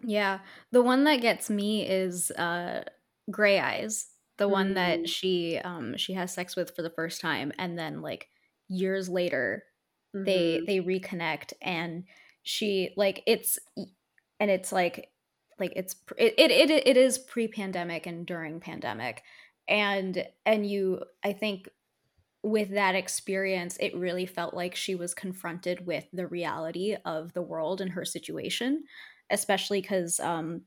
Yeah. 0.04 0.40
The 0.72 0.82
one 0.82 1.04
that 1.04 1.22
gets 1.22 1.48
me 1.48 1.86
is 1.86 2.30
uh 2.32 2.84
Gray 3.30 3.58
Eyes. 3.58 4.08
The 4.36 4.44
mm-hmm. 4.44 4.52
one 4.52 4.74
that 4.74 5.00
mm. 5.00 5.08
she 5.08 5.58
um 5.58 5.96
she 5.96 6.12
has 6.12 6.32
sex 6.32 6.56
with 6.56 6.74
for 6.76 6.82
the 6.82 6.90
first 6.90 7.20
time 7.20 7.52
and 7.58 7.78
then 7.78 8.02
like 8.02 8.28
years 8.68 9.08
later 9.08 9.64
mm-hmm. 10.14 10.24
they 10.24 10.60
they 10.66 10.80
reconnect 10.80 11.52
and 11.62 12.04
she 12.42 12.90
like 12.96 13.22
it's 13.26 13.58
and 14.40 14.50
it's 14.50 14.72
like 14.72 15.10
like 15.58 15.72
it's 15.76 15.96
it 16.16 16.34
it 16.38 16.50
it, 16.50 16.70
it 16.70 16.96
is 16.96 17.18
pre-pandemic 17.18 18.06
and 18.06 18.26
during 18.26 18.60
pandemic 18.60 19.22
and 19.68 20.24
and 20.44 20.68
you 20.68 21.00
i 21.24 21.32
think 21.32 21.68
with 22.42 22.70
that 22.70 22.94
experience 22.94 23.76
it 23.80 23.96
really 23.96 24.26
felt 24.26 24.54
like 24.54 24.74
she 24.76 24.94
was 24.94 25.14
confronted 25.14 25.86
with 25.86 26.04
the 26.12 26.26
reality 26.26 26.96
of 27.04 27.32
the 27.32 27.42
world 27.42 27.80
and 27.80 27.92
her 27.92 28.04
situation 28.04 28.84
especially 29.30 29.82
cuz 29.82 30.20
um 30.20 30.62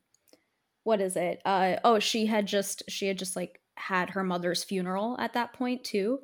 what 0.83 0.99
is 0.99 1.15
it 1.15 1.41
uh 1.45 1.75
oh 1.83 1.99
she 1.99 2.25
had 2.25 2.45
just 2.45 2.83
she 2.89 3.07
had 3.07 3.17
just 3.17 3.35
like 3.35 3.62
had 3.79 4.09
her 4.12 4.23
mother's 4.23 4.63
funeral 4.63 5.15
at 5.19 5.33
that 5.33 5.53
point 5.53 5.83
too. 5.83 6.19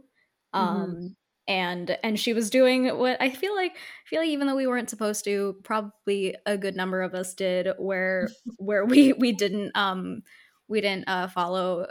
Mm-hmm. 0.53 0.81
Um, 0.81 1.15
and 1.47 1.97
and 2.03 2.19
she 2.19 2.33
was 2.33 2.49
doing 2.49 2.87
what 2.97 3.21
I 3.21 3.29
feel 3.29 3.55
like 3.55 3.73
I 3.73 4.09
feel 4.09 4.19
like 4.21 4.29
even 4.29 4.47
though 4.47 4.55
we 4.55 4.67
weren't 4.67 4.89
supposed 4.89 5.23
to, 5.25 5.55
probably 5.63 6.35
a 6.45 6.57
good 6.57 6.75
number 6.75 7.01
of 7.01 7.13
us 7.13 7.33
did, 7.33 7.69
where 7.77 8.29
where 8.57 8.85
we 8.85 9.13
we 9.13 9.31
didn't 9.31 9.71
um 9.75 10.21
we 10.67 10.81
didn't 10.81 11.07
uh, 11.07 11.27
follow 11.27 11.87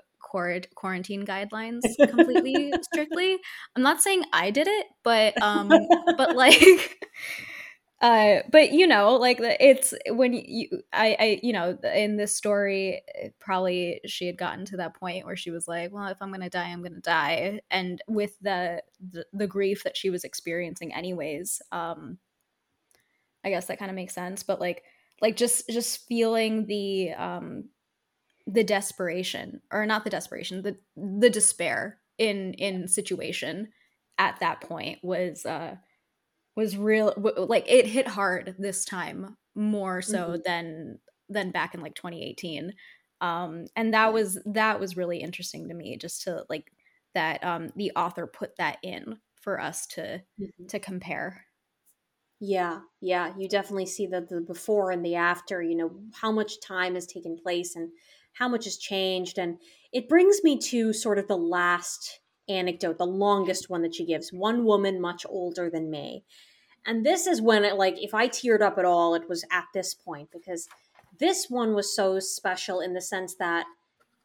quarantine 0.74 1.24
guidelines 1.24 1.82
completely 2.08 2.72
strictly. 2.82 3.38
I'm 3.76 3.82
not 3.82 4.02
saying 4.02 4.24
I 4.32 4.50
did 4.50 4.66
it, 4.66 4.86
but 5.04 5.40
um 5.40 5.68
but 6.16 6.34
like 6.34 6.98
uh 8.00 8.38
but 8.50 8.72
you 8.72 8.86
know 8.86 9.14
like 9.16 9.38
it's 9.40 9.94
when 10.08 10.32
you 10.32 10.68
i 10.92 11.16
i 11.18 11.40
you 11.42 11.52
know 11.52 11.78
in 11.94 12.16
this 12.16 12.36
story 12.36 13.02
probably 13.38 14.00
she 14.04 14.26
had 14.26 14.36
gotten 14.36 14.64
to 14.64 14.76
that 14.76 14.98
point 14.98 15.24
where 15.24 15.36
she 15.36 15.50
was 15.50 15.68
like 15.68 15.92
well 15.92 16.08
if 16.08 16.20
i'm 16.20 16.32
gonna 16.32 16.50
die 16.50 16.68
i'm 16.68 16.82
gonna 16.82 17.00
die. 17.00 17.60
And 17.70 18.02
with 18.08 18.36
the 18.40 18.82
the, 19.00 19.24
the 19.32 19.46
grief 19.46 19.84
that 19.84 19.96
she 19.96 20.10
was 20.10 20.24
experiencing 20.24 20.92
anyways 20.92 21.62
um 21.70 22.18
i 23.44 23.48
guess 23.48 23.66
that 23.66 23.78
kind 23.78 23.90
of 23.90 23.94
makes 23.96 24.14
sense 24.14 24.42
but 24.42 24.60
like 24.60 24.82
like 25.22 25.36
just 25.36 25.68
just 25.68 26.06
feeling 26.08 26.66
the 26.66 27.12
um 27.12 27.64
the 28.46 28.64
desperation 28.64 29.60
or 29.70 29.86
not 29.86 30.04
the 30.04 30.10
desperation 30.10 30.62
the 30.62 30.76
the 30.96 31.30
despair 31.30 31.98
in 32.18 32.54
in 32.54 32.88
situation 32.88 33.68
at 34.18 34.38
that 34.40 34.60
point 34.60 34.98
was 35.02 35.46
uh 35.46 35.76
was 36.56 36.76
real 36.76 37.12
like 37.36 37.64
it 37.68 37.86
hit 37.86 38.06
hard 38.06 38.54
this 38.58 38.84
time 38.84 39.36
more 39.54 40.02
so 40.02 40.30
mm-hmm. 40.30 40.42
than 40.44 40.98
than 41.28 41.50
back 41.50 41.74
in 41.74 41.80
like 41.80 41.94
2018 41.94 42.72
um 43.20 43.66
and 43.76 43.94
that 43.94 44.12
was 44.12 44.38
that 44.46 44.80
was 44.80 44.96
really 44.96 45.18
interesting 45.18 45.68
to 45.68 45.74
me 45.74 45.96
just 45.96 46.22
to 46.22 46.44
like 46.48 46.70
that 47.14 47.42
um 47.44 47.70
the 47.76 47.92
author 47.96 48.26
put 48.26 48.56
that 48.56 48.78
in 48.82 49.16
for 49.40 49.60
us 49.60 49.86
to 49.86 50.22
mm-hmm. 50.40 50.66
to 50.66 50.78
compare 50.78 51.44
yeah 52.40 52.80
yeah 53.00 53.32
you 53.38 53.48
definitely 53.48 53.86
see 53.86 54.06
the 54.06 54.20
the 54.20 54.40
before 54.40 54.90
and 54.90 55.04
the 55.04 55.14
after 55.14 55.62
you 55.62 55.76
know 55.76 55.90
how 56.12 56.32
much 56.32 56.60
time 56.60 56.94
has 56.94 57.06
taken 57.06 57.36
place 57.36 57.76
and 57.76 57.90
how 58.32 58.48
much 58.48 58.64
has 58.64 58.76
changed 58.76 59.38
and 59.38 59.58
it 59.92 60.08
brings 60.08 60.42
me 60.42 60.58
to 60.58 60.92
sort 60.92 61.18
of 61.18 61.28
the 61.28 61.36
last 61.36 62.20
anecdote, 62.48 62.98
the 62.98 63.06
longest 63.06 63.70
one 63.70 63.82
that 63.82 63.94
she 63.94 64.04
gives. 64.04 64.32
One 64.32 64.64
woman 64.64 65.00
much 65.00 65.24
older 65.28 65.70
than 65.70 65.90
me. 65.90 66.24
And 66.86 67.04
this 67.04 67.26
is 67.26 67.40
when 67.40 67.64
it 67.64 67.76
like 67.76 67.96
if 67.98 68.14
I 68.14 68.28
teared 68.28 68.60
up 68.60 68.78
at 68.78 68.84
all, 68.84 69.14
it 69.14 69.28
was 69.28 69.44
at 69.50 69.64
this 69.72 69.94
point 69.94 70.30
because 70.32 70.68
this 71.18 71.46
one 71.48 71.74
was 71.74 71.94
so 71.94 72.18
special 72.18 72.80
in 72.80 72.92
the 72.92 73.00
sense 73.00 73.34
that 73.36 73.64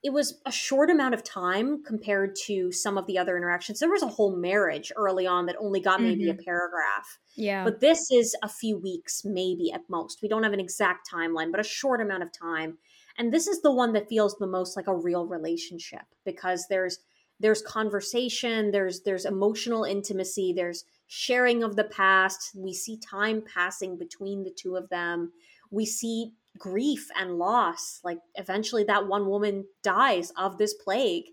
it 0.01 0.13
was 0.13 0.39
a 0.45 0.51
short 0.51 0.89
amount 0.89 1.13
of 1.13 1.23
time 1.23 1.83
compared 1.83 2.35
to 2.45 2.71
some 2.71 2.97
of 2.97 3.05
the 3.05 3.17
other 3.17 3.35
interactions. 3.35 3.79
There 3.79 3.91
was 3.91 4.01
a 4.01 4.07
whole 4.07 4.35
marriage 4.35 4.91
early 4.95 5.27
on 5.27 5.45
that 5.47 5.57
only 5.59 5.81
got 5.81 6.01
maybe 6.01 6.25
mm-hmm. 6.25 6.39
a 6.39 6.43
paragraph. 6.43 7.19
Yeah. 7.35 7.65
But 7.65 7.81
this 7.81 8.09
is 8.09 8.33
a 8.41 8.47
few 8.47 8.77
weeks, 8.77 9.23
maybe 9.25 9.71
at 9.73 9.89
most. 9.89 10.21
We 10.21 10.29
don't 10.29 10.43
have 10.43 10.53
an 10.53 10.59
exact 10.59 11.09
timeline, 11.11 11.51
but 11.51 11.59
a 11.59 11.65
short 11.65 11.99
amount 11.99 12.23
of 12.23 12.29
time. 12.31 12.77
And 13.17 13.33
this 13.33 13.47
is 13.47 13.61
the 13.61 13.73
one 13.73 13.91
that 13.93 14.07
feels 14.07 14.37
the 14.37 14.47
most 14.47 14.77
like 14.77 14.87
a 14.87 14.95
real 14.95 15.25
relationship 15.25 16.03
because 16.23 16.65
there's 16.69 16.99
there's 17.39 17.61
conversation 17.61 18.71
there's 18.71 19.01
there's 19.01 19.25
emotional 19.25 19.83
intimacy 19.83 20.53
there's 20.53 20.83
sharing 21.09 21.63
of 21.63 21.75
the 21.75 21.85
past. 21.85 22.51
We 22.55 22.71
see 22.71 22.97
time 22.97 23.41
passing 23.41 23.97
between 23.97 24.43
the 24.43 24.51
two 24.51 24.75
of 24.75 24.87
them. 24.89 25.33
We 25.71 25.85
see 25.85 26.33
grief 26.57 27.09
and 27.19 27.37
loss 27.37 27.99
like 28.03 28.19
eventually 28.35 28.83
that 28.83 29.07
one 29.07 29.27
woman 29.27 29.65
dies 29.83 30.31
of 30.37 30.57
this 30.57 30.73
plague 30.73 31.25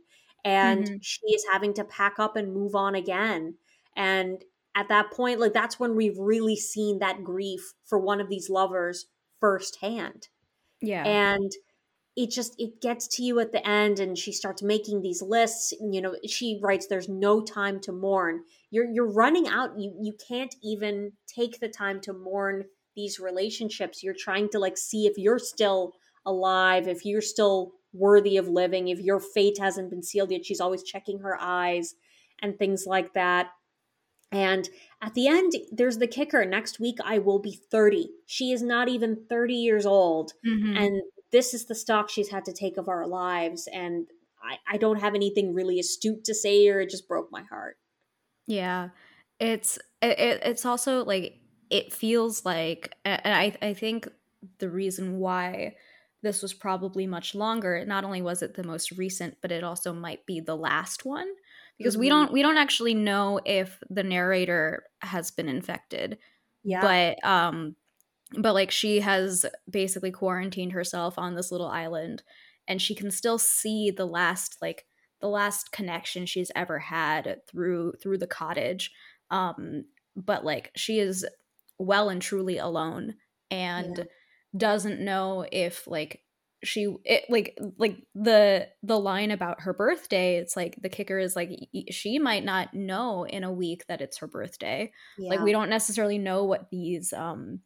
and 0.45 0.85
mm-hmm. 0.85 0.97
she 1.01 1.27
is 1.27 1.45
having 1.51 1.75
to 1.75 1.85
pack 1.85 2.19
up 2.19 2.37
and 2.37 2.55
move 2.55 2.75
on 2.75 2.95
again. 2.95 3.55
And 3.97 4.43
at 4.75 4.89
that 4.89 5.11
point 5.11 5.41
like 5.41 5.53
that's 5.53 5.79
when 5.79 5.95
we've 5.95 6.19
really 6.19 6.57
seen 6.57 6.99
that 6.99 7.23
grief 7.23 7.75
for 7.85 7.99
one 7.99 8.21
of 8.21 8.29
these 8.29 8.49
lovers 8.49 9.07
firsthand. 9.41 10.29
Yeah. 10.81 11.05
And 11.05 11.53
it 12.17 12.31
just 12.31 12.55
it 12.59 12.81
gets 12.81 13.07
to 13.07 13.23
you 13.23 13.39
at 13.39 13.53
the 13.53 13.67
end 13.69 14.01
and 14.01 14.17
she 14.17 14.33
starts 14.33 14.63
making 14.63 15.03
these 15.03 15.23
lists 15.23 15.73
you 15.81 16.01
know 16.01 16.17
she 16.27 16.59
writes 16.63 16.87
there's 16.87 17.09
no 17.09 17.43
time 17.43 17.79
to 17.81 17.93
mourn 17.93 18.43
you're 18.71 18.91
you're 18.91 19.13
running 19.13 19.47
out 19.47 19.79
you 19.79 19.95
you 20.01 20.15
can't 20.27 20.55
even 20.63 21.13
take 21.27 21.61
the 21.61 21.69
time 21.69 22.01
to 22.01 22.13
mourn 22.13 22.65
these 22.97 23.21
relationships 23.21 24.03
you're 24.03 24.15
trying 24.19 24.49
to 24.49 24.59
like 24.59 24.79
see 24.79 25.07
if 25.07 25.17
you're 25.17 25.39
still 25.39 25.93
alive 26.25 26.89
if 26.89 27.05
you're 27.05 27.21
still 27.21 27.73
worthy 27.93 28.37
of 28.37 28.49
living 28.49 28.89
if 28.89 28.99
your 28.99 29.21
fate 29.21 29.59
hasn't 29.59 29.91
been 29.91 30.03
sealed 30.03 30.31
yet 30.31 30.45
she's 30.45 30.61
always 30.61 30.83
checking 30.83 31.21
her 31.21 31.39
eyes 31.41 31.95
and 32.43 32.59
things 32.59 32.85
like 32.87 33.13
that 33.13 33.51
and 34.33 34.69
at 35.01 35.15
the 35.15 35.29
end, 35.29 35.53
there's 35.71 35.99
the 35.99 36.09
kicker. 36.09 36.45
Next 36.45 36.81
week, 36.81 36.99
I 37.05 37.19
will 37.19 37.39
be 37.39 37.61
30. 37.71 38.11
She 38.27 38.51
is 38.51 38.61
not 38.61 38.89
even 38.89 39.25
30 39.29 39.55
years 39.55 39.87
old. 39.87 40.33
Mm-hmm. 40.45 40.77
And 40.77 41.03
this 41.37 41.53
is 41.53 41.67
the 41.67 41.75
stock 41.75 42.09
she's 42.09 42.31
had 42.31 42.47
to 42.47 42.53
take 42.53 42.79
of 42.79 42.89
our 42.89 43.07
lives. 43.07 43.69
And 43.71 44.07
I, 44.43 44.57
I 44.75 44.79
don't 44.79 45.01
have 45.01 45.15
anything 45.15 45.53
really 45.53 45.79
astute 45.79 46.25
to 46.25 46.35
say 46.35 46.67
or 46.69 46.81
It 46.81 46.89
just 46.89 47.07
broke 47.07 47.31
my 47.31 47.43
heart. 47.43 47.77
Yeah. 48.47 48.89
It's, 49.39 49.79
it, 50.01 50.41
it's 50.43 50.65
also 50.65 51.05
like, 51.05 51.39
it 51.69 51.93
feels 51.93 52.47
like, 52.47 52.95
and 53.05 53.35
I, 53.35 53.55
I 53.61 53.75
think 53.75 54.09
the 54.61 54.71
reason 54.71 55.19
why 55.19 55.75
this 56.23 56.41
was 56.41 56.55
probably 56.55 57.07
much 57.07 57.35
longer, 57.35 57.85
not 57.85 58.05
only 58.05 58.23
was 58.23 58.41
it 58.41 58.55
the 58.55 58.65
most 58.65 58.93
recent, 58.93 59.37
but 59.43 59.53
it 59.53 59.63
also 59.63 59.93
might 59.93 60.25
be 60.25 60.41
the 60.41 60.57
last 60.57 61.05
one 61.05 61.29
because 61.77 61.95
mm-hmm. 61.95 62.01
we 62.01 62.09
don't 62.09 62.33
we 62.33 62.41
don't 62.41 62.57
actually 62.57 62.95
know 62.95 63.41
if 63.45 63.79
the 63.91 64.03
narrator 64.03 64.85
has 65.01 65.31
been 65.31 65.51
infected. 65.51 66.17
Yeah. 66.65 66.81
But 66.81 67.29
um 67.29 67.77
but 68.33 68.55
like 68.55 68.71
she 68.71 69.01
has 69.01 69.47
basically 69.71 70.11
quarantined 70.11 70.73
herself 70.73 71.19
on 71.19 71.35
this 71.35 71.53
little 71.53 71.69
island 71.69 72.23
and 72.69 72.83
she 72.83 72.95
can 72.95 73.11
still 73.11 73.39
see 73.39 73.91
the 73.91 74.07
last 74.07 74.57
like 74.61 74.87
the 75.21 75.29
last 75.29 75.73
connection 75.73 76.27
she's 76.27 76.51
ever 76.55 76.79
had 76.79 77.41
through 77.49 77.93
through 78.03 78.19
the 78.19 78.27
cottage 78.27 78.91
um 79.31 79.85
but 80.17 80.45
like 80.45 80.71
she 80.77 80.99
is 80.99 81.27
well 81.79 82.09
and 82.09 82.23
truly 82.23 82.59
alone 82.59 83.15
and 83.51 83.99
yeah. 83.99 84.05
doesn't 84.57 85.01
know 85.01 85.47
if 85.53 85.87
like 85.87 86.21
she 86.65 86.95
it, 87.05 87.25
like 87.29 87.57
like 87.79 87.99
the 88.15 88.67
the 88.83 88.99
line 88.99 89.31
about 89.31 89.61
her 89.61 89.75
birthday 89.75 90.37
it's 90.37 90.57
like 90.57 90.77
the 90.81 90.89
kicker 90.89 91.19
is 91.19 91.37
like 91.37 91.51
she 91.91 92.19
might 92.19 92.45
not 92.45 92.73
know 92.75 93.25
in 93.25 93.45
a 93.45 93.53
week 93.53 93.85
that 93.89 94.01
it's 94.01 94.19
her 94.19 94.27
birthday 94.27 94.91
yeah. 95.19 95.31
like 95.31 95.41
we 95.41 95.53
don't 95.53 95.71
necessarily 95.71 96.19
know 96.19 96.45
what 96.45 96.71
these 96.71 97.13
um 97.13 97.61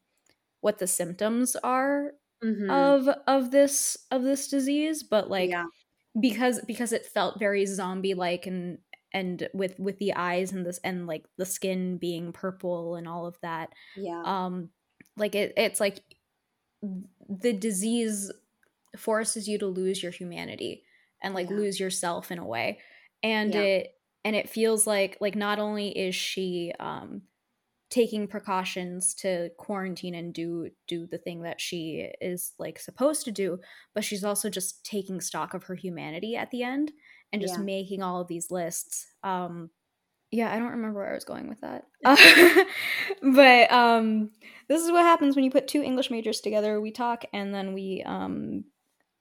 what 0.61 0.79
the 0.79 0.87
symptoms 0.87 1.57
are 1.57 2.13
mm-hmm. 2.43 2.71
of 2.71 3.09
of 3.27 3.51
this 3.51 3.97
of 4.11 4.23
this 4.23 4.49
disease 4.49 5.03
but 5.03 5.31
like 5.31 5.51
yeah. 5.51 5.65
because 6.21 6.61
because 6.67 6.93
it 6.93 7.07
felt 7.07 7.39
very 7.39 7.67
zombie 7.67 8.15
like 8.15 8.47
and 8.47 8.79
and 9.13 9.49
with 9.53 9.79
with 9.79 9.99
the 9.99 10.15
eyes 10.15 10.53
and 10.53 10.65
this 10.65 10.79
and 10.85 11.07
like 11.07 11.25
the 11.37 11.47
skin 11.47 11.99
being 11.99 12.33
purple 12.33 12.97
and 12.97 13.09
all 13.09 13.27
of 13.27 13.37
that 13.43 13.71
yeah 13.97 14.23
um 14.25 14.69
like 15.17 15.35
it 15.35 15.53
it's 15.57 15.81
like 15.81 16.01
the 17.29 17.53
disease 17.53 18.31
forces 18.97 19.49
you 19.49 19.59
to 19.59 19.67
lose 19.67 20.03
your 20.03 20.13
humanity 20.13 20.83
and 21.23 21.35
like 21.35 21.51
yeah. 21.51 21.57
lose 21.57 21.79
yourself 21.79 22.31
in 22.31 22.39
a 22.39 22.47
way 22.47 22.79
and 23.23 23.55
yeah. 23.55 23.61
it 23.61 23.95
and 24.25 24.37
it 24.37 24.49
feels 24.49 24.87
like 24.87 25.17
like 25.21 25.35
not 25.35 25.59
only 25.59 25.89
is 25.89 26.15
she 26.15 26.73
um 26.81 27.23
taking 27.91 28.29
precautions 28.29 29.15
to 29.15 29.51
quarantine 29.59 30.15
and 30.15 30.33
do 30.33 30.71
do 30.87 31.07
the 31.07 31.19
thing 31.19 31.43
that 31.43 31.61
she 31.61 32.09
is 32.21 32.53
like 32.59 32.79
supposed 32.79 33.25
to 33.25 33.33
do 33.33 33.59
but 33.95 34.05
she's 34.05 34.25
also 34.25 34.49
just 34.49 34.85
taking 34.85 35.21
stock 35.21 35.55
of 35.55 35.65
her 35.65 35.75
humanity 35.75 36.37
at 36.37 36.51
the 36.53 36.63
end 36.63 36.93
and 37.33 37.43
just 37.43 37.59
yeah. 37.59 37.63
making 37.65 38.03
all 38.03 38.21
of 38.21 38.29
these 38.29 38.51
lists 38.51 39.09
um 39.25 39.71
yeah 40.31 40.55
i 40.55 40.59
don't 40.59 40.71
remember 40.71 41.01
where 41.01 41.11
i 41.11 41.15
was 41.15 41.25
going 41.25 41.49
with 41.49 41.61
that 41.61 41.85
but 43.35 43.73
um 43.73 44.31
this 44.69 44.83
is 44.83 44.93
what 44.93 45.03
happens 45.03 45.35
when 45.35 45.45
you 45.45 45.51
put 45.51 45.67
two 45.67 45.83
english 45.83 46.11
majors 46.11 46.41
together 46.41 46.81
we 46.81 46.93
talk 46.93 47.25
and 47.33 47.53
then 47.53 47.73
we 47.73 48.05
um 48.07 48.65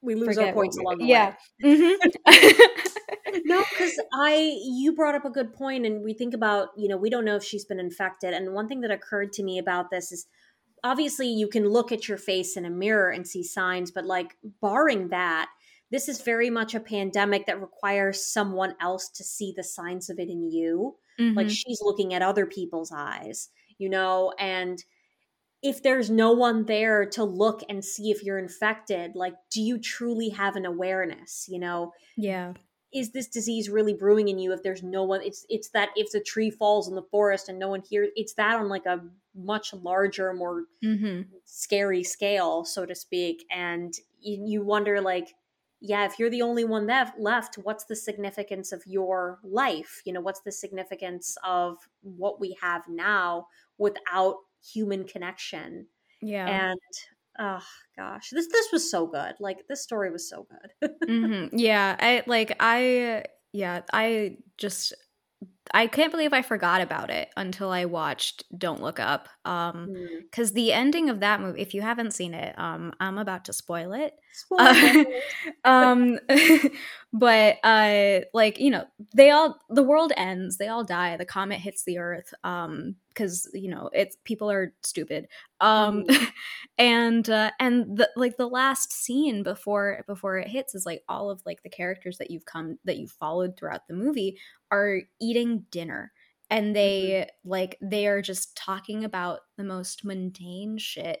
we 0.02 0.14
lose 0.14 0.38
our 0.38 0.52
points 0.52 0.78
along 0.78 0.98
the 0.98 1.04
yeah. 1.04 1.34
way. 1.62 1.74
Mm-hmm. 1.76 2.86
no, 3.44 3.64
because 3.70 4.00
I 4.12 4.58
you 4.62 4.94
brought 4.94 5.14
up 5.14 5.24
a 5.24 5.30
good 5.30 5.52
point, 5.52 5.86
and 5.86 6.02
we 6.02 6.14
think 6.14 6.34
about 6.34 6.68
you 6.76 6.88
know 6.88 6.96
we 6.96 7.10
don't 7.10 7.24
know 7.24 7.36
if 7.36 7.44
she's 7.44 7.64
been 7.64 7.80
infected, 7.80 8.34
and 8.34 8.52
one 8.52 8.68
thing 8.68 8.80
that 8.82 8.90
occurred 8.90 9.32
to 9.34 9.42
me 9.42 9.58
about 9.58 9.90
this 9.90 10.12
is 10.12 10.26
obviously 10.82 11.28
you 11.28 11.48
can 11.48 11.68
look 11.68 11.92
at 11.92 12.08
your 12.08 12.18
face 12.18 12.56
in 12.56 12.64
a 12.64 12.70
mirror 12.70 13.10
and 13.10 13.26
see 13.26 13.42
signs, 13.42 13.90
but 13.90 14.06
like 14.06 14.36
barring 14.60 15.08
that, 15.08 15.48
this 15.90 16.08
is 16.08 16.22
very 16.22 16.50
much 16.50 16.74
a 16.74 16.80
pandemic 16.80 17.46
that 17.46 17.60
requires 17.60 18.24
someone 18.24 18.74
else 18.80 19.08
to 19.10 19.24
see 19.24 19.52
the 19.56 19.64
signs 19.64 20.08
of 20.08 20.18
it 20.18 20.28
in 20.28 20.50
you. 20.50 20.96
Mm-hmm. 21.20 21.36
Like 21.36 21.50
she's 21.50 21.80
looking 21.82 22.14
at 22.14 22.22
other 22.22 22.46
people's 22.46 22.92
eyes, 22.92 23.48
you 23.78 23.90
know, 23.90 24.32
and 24.38 24.82
if 25.62 25.82
there's 25.82 26.10
no 26.10 26.32
one 26.32 26.64
there 26.64 27.04
to 27.04 27.24
look 27.24 27.62
and 27.68 27.84
see 27.84 28.10
if 28.10 28.22
you're 28.22 28.38
infected 28.38 29.14
like 29.14 29.34
do 29.50 29.60
you 29.60 29.78
truly 29.78 30.30
have 30.30 30.56
an 30.56 30.64
awareness 30.64 31.46
you 31.48 31.58
know 31.58 31.92
yeah 32.16 32.52
is 32.92 33.10
this 33.12 33.28
disease 33.28 33.70
really 33.70 33.94
brewing 33.94 34.28
in 34.28 34.38
you 34.38 34.52
if 34.52 34.62
there's 34.62 34.82
no 34.82 35.04
one 35.04 35.22
it's 35.22 35.46
it's 35.48 35.68
that 35.70 35.90
if 35.96 36.10
the 36.10 36.20
tree 36.20 36.50
falls 36.50 36.88
in 36.88 36.94
the 36.94 37.02
forest 37.02 37.48
and 37.48 37.58
no 37.58 37.68
one 37.68 37.82
hears 37.88 38.08
it's 38.16 38.34
that 38.34 38.58
on 38.58 38.68
like 38.68 38.86
a 38.86 39.00
much 39.34 39.72
larger 39.74 40.32
more 40.32 40.64
mm-hmm. 40.82 41.22
scary 41.44 42.02
scale 42.02 42.64
so 42.64 42.84
to 42.84 42.94
speak. 42.94 43.44
And 43.50 43.94
you, 44.20 44.44
you 44.46 44.62
wonder 44.62 45.00
like 45.00 45.34
yeah 45.80 46.04
if 46.04 46.18
you're 46.18 46.30
the 46.30 46.42
only 46.42 46.64
one 46.64 46.86
left 46.86 47.18
left 47.18 47.56
what's 47.56 47.84
the 47.84 47.96
significance 47.96 48.72
of 48.72 48.82
your 48.86 49.38
life? 49.42 50.02
You 50.04 50.12
know 50.12 50.20
what's 50.20 50.40
the 50.40 50.52
significance 50.52 51.36
of 51.44 51.78
what 52.02 52.40
we 52.40 52.56
have 52.60 52.82
now 52.88 53.46
without 53.78 54.36
human 54.62 55.04
connection? 55.04 55.86
Yeah. 56.20 56.46
And 56.46 56.80
oh 57.40 57.62
gosh 57.96 58.30
this 58.30 58.46
this 58.52 58.68
was 58.72 58.90
so 58.90 59.06
good 59.06 59.34
like 59.40 59.58
this 59.68 59.82
story 59.82 60.10
was 60.10 60.28
so 60.28 60.46
good 60.50 60.90
mm-hmm. 61.08 61.56
yeah 61.56 61.96
i 61.98 62.22
like 62.26 62.54
i 62.60 63.24
yeah 63.52 63.80
i 63.92 64.36
just 64.58 64.94
I 65.72 65.86
can't 65.86 66.10
believe 66.10 66.32
I 66.32 66.42
forgot 66.42 66.80
about 66.80 67.10
it 67.10 67.28
until 67.36 67.70
I 67.70 67.84
watched 67.84 68.44
Don't 68.56 68.82
Look 68.82 68.98
Up. 68.98 69.28
Um 69.44 69.88
Mm. 69.90 70.32
cuz 70.32 70.52
the 70.52 70.72
ending 70.72 71.08
of 71.08 71.20
that 71.20 71.40
movie 71.40 71.60
if 71.60 71.74
you 71.74 71.82
haven't 71.82 72.12
seen 72.12 72.34
it, 72.34 72.58
um 72.58 72.92
I'm 73.00 73.18
about 73.18 73.44
to 73.46 73.52
spoil 73.52 73.92
it. 73.92 74.14
Spoilers. 74.32 75.06
um 75.64 76.18
but 77.12 77.58
uh 77.62 78.20
like, 78.34 78.58
you 78.58 78.70
know, 78.70 78.84
they 79.14 79.30
all 79.30 79.60
the 79.68 79.82
world 79.82 80.12
ends, 80.16 80.56
they 80.56 80.68
all 80.68 80.84
die, 80.84 81.16
the 81.16 81.24
comet 81.24 81.60
hits 81.60 81.84
the 81.84 81.98
earth 81.98 82.34
um 82.44 82.96
cuz 83.20 83.48
you 83.54 83.70
know, 83.70 83.90
it's 83.92 84.16
people 84.24 84.50
are 84.50 84.74
stupid. 84.82 85.28
Um 85.60 86.04
and 86.78 87.28
uh 87.28 87.50
and 87.60 87.96
the 87.96 88.08
like 88.16 88.36
the 88.36 88.48
last 88.48 88.92
scene 88.92 89.42
before 89.42 90.04
before 90.06 90.38
it 90.38 90.48
hits 90.48 90.74
is 90.74 90.86
like 90.86 91.02
all 91.08 91.30
of 91.30 91.42
like 91.46 91.62
the 91.62 91.70
characters 91.70 92.18
that 92.18 92.30
you've 92.30 92.44
come 92.46 92.78
that 92.84 92.98
you've 92.98 93.12
followed 93.12 93.56
throughout 93.56 93.86
the 93.88 93.94
movie 93.94 94.38
are 94.70 95.00
eating 95.20 95.66
dinner 95.70 96.12
and 96.50 96.74
they 96.74 97.28
like 97.44 97.76
they 97.80 98.06
are 98.06 98.22
just 98.22 98.56
talking 98.56 99.04
about 99.04 99.40
the 99.56 99.64
most 99.64 100.04
mundane 100.04 100.78
shit 100.78 101.20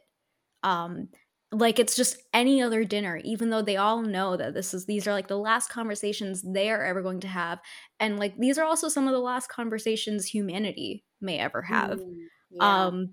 um 0.62 1.08
like 1.52 1.78
it's 1.80 1.96
just 1.96 2.18
any 2.32 2.62
other 2.62 2.84
dinner 2.84 3.20
even 3.24 3.50
though 3.50 3.62
they 3.62 3.76
all 3.76 4.02
know 4.02 4.36
that 4.36 4.54
this 4.54 4.72
is 4.72 4.86
these 4.86 5.06
are 5.06 5.12
like 5.12 5.28
the 5.28 5.38
last 5.38 5.68
conversations 5.68 6.42
they 6.42 6.70
are 6.70 6.84
ever 6.84 7.02
going 7.02 7.20
to 7.20 7.28
have 7.28 7.60
and 7.98 8.18
like 8.18 8.36
these 8.38 8.58
are 8.58 8.64
also 8.64 8.88
some 8.88 9.06
of 9.06 9.12
the 9.12 9.18
last 9.18 9.48
conversations 9.48 10.26
humanity 10.26 11.04
may 11.20 11.38
ever 11.38 11.62
have 11.62 11.98
Mm, 11.98 12.16
yeah. 12.50 12.86
um 12.86 13.10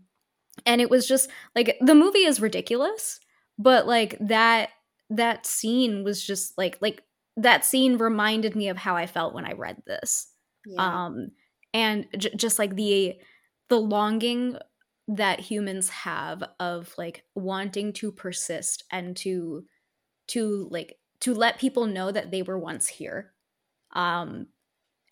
and 0.65 0.81
it 0.81 0.89
was 0.89 1.07
just 1.07 1.29
like 1.55 1.77
the 1.81 1.95
movie 1.95 2.25
is 2.25 2.41
ridiculous 2.41 3.19
but 3.59 3.87
like 3.87 4.17
that 4.19 4.69
that 5.09 5.45
scene 5.45 6.03
was 6.03 6.23
just 6.23 6.57
like 6.57 6.77
like 6.81 7.03
that 7.35 7.63
scene 7.63 7.97
reminded 7.97 8.55
me 8.55 8.69
of 8.69 8.77
how 8.77 8.95
i 8.95 9.05
felt 9.05 9.33
when 9.33 9.45
i 9.45 9.53
read 9.53 9.77
this 9.85 10.27
yeah. 10.65 11.05
um 11.05 11.29
and 11.73 12.07
j- 12.17 12.33
just 12.35 12.57
like 12.59 12.75
the 12.75 13.15
the 13.69 13.79
longing 13.79 14.57
that 15.07 15.39
humans 15.39 15.89
have 15.89 16.43
of 16.59 16.93
like 16.97 17.23
wanting 17.35 17.93
to 17.93 18.11
persist 18.11 18.83
and 18.91 19.15
to 19.15 19.63
to 20.27 20.67
like 20.71 20.97
to 21.19 21.33
let 21.33 21.59
people 21.59 21.85
know 21.85 22.11
that 22.11 22.31
they 22.31 22.41
were 22.41 22.57
once 22.59 22.87
here 22.87 23.33
um 23.93 24.47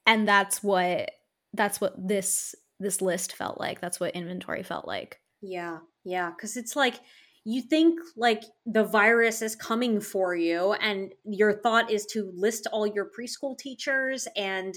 and 0.05 0.27
that's 0.27 0.62
what 0.62 1.12
that's 1.53 1.79
what 1.79 1.93
this 2.08 2.53
this 2.79 3.01
list 3.01 3.33
felt 3.33 3.59
like 3.59 3.79
that's 3.81 3.99
what 3.99 4.15
inventory 4.15 4.63
felt 4.63 4.88
like 4.88 5.21
Yeah, 5.41 5.79
yeah, 6.03 6.31
because 6.31 6.57
it's 6.57 6.75
like 6.75 7.01
you 7.43 7.61
think 7.61 7.99
like 8.15 8.43
the 8.65 8.83
virus 8.83 9.41
is 9.41 9.55
coming 9.55 9.99
for 10.01 10.35
you, 10.35 10.73
and 10.73 11.13
your 11.25 11.53
thought 11.61 11.91
is 11.91 12.05
to 12.07 12.31
list 12.35 12.67
all 12.71 12.88
your 12.88 13.09
preschool 13.09 13.57
teachers 13.57 14.27
and 14.35 14.75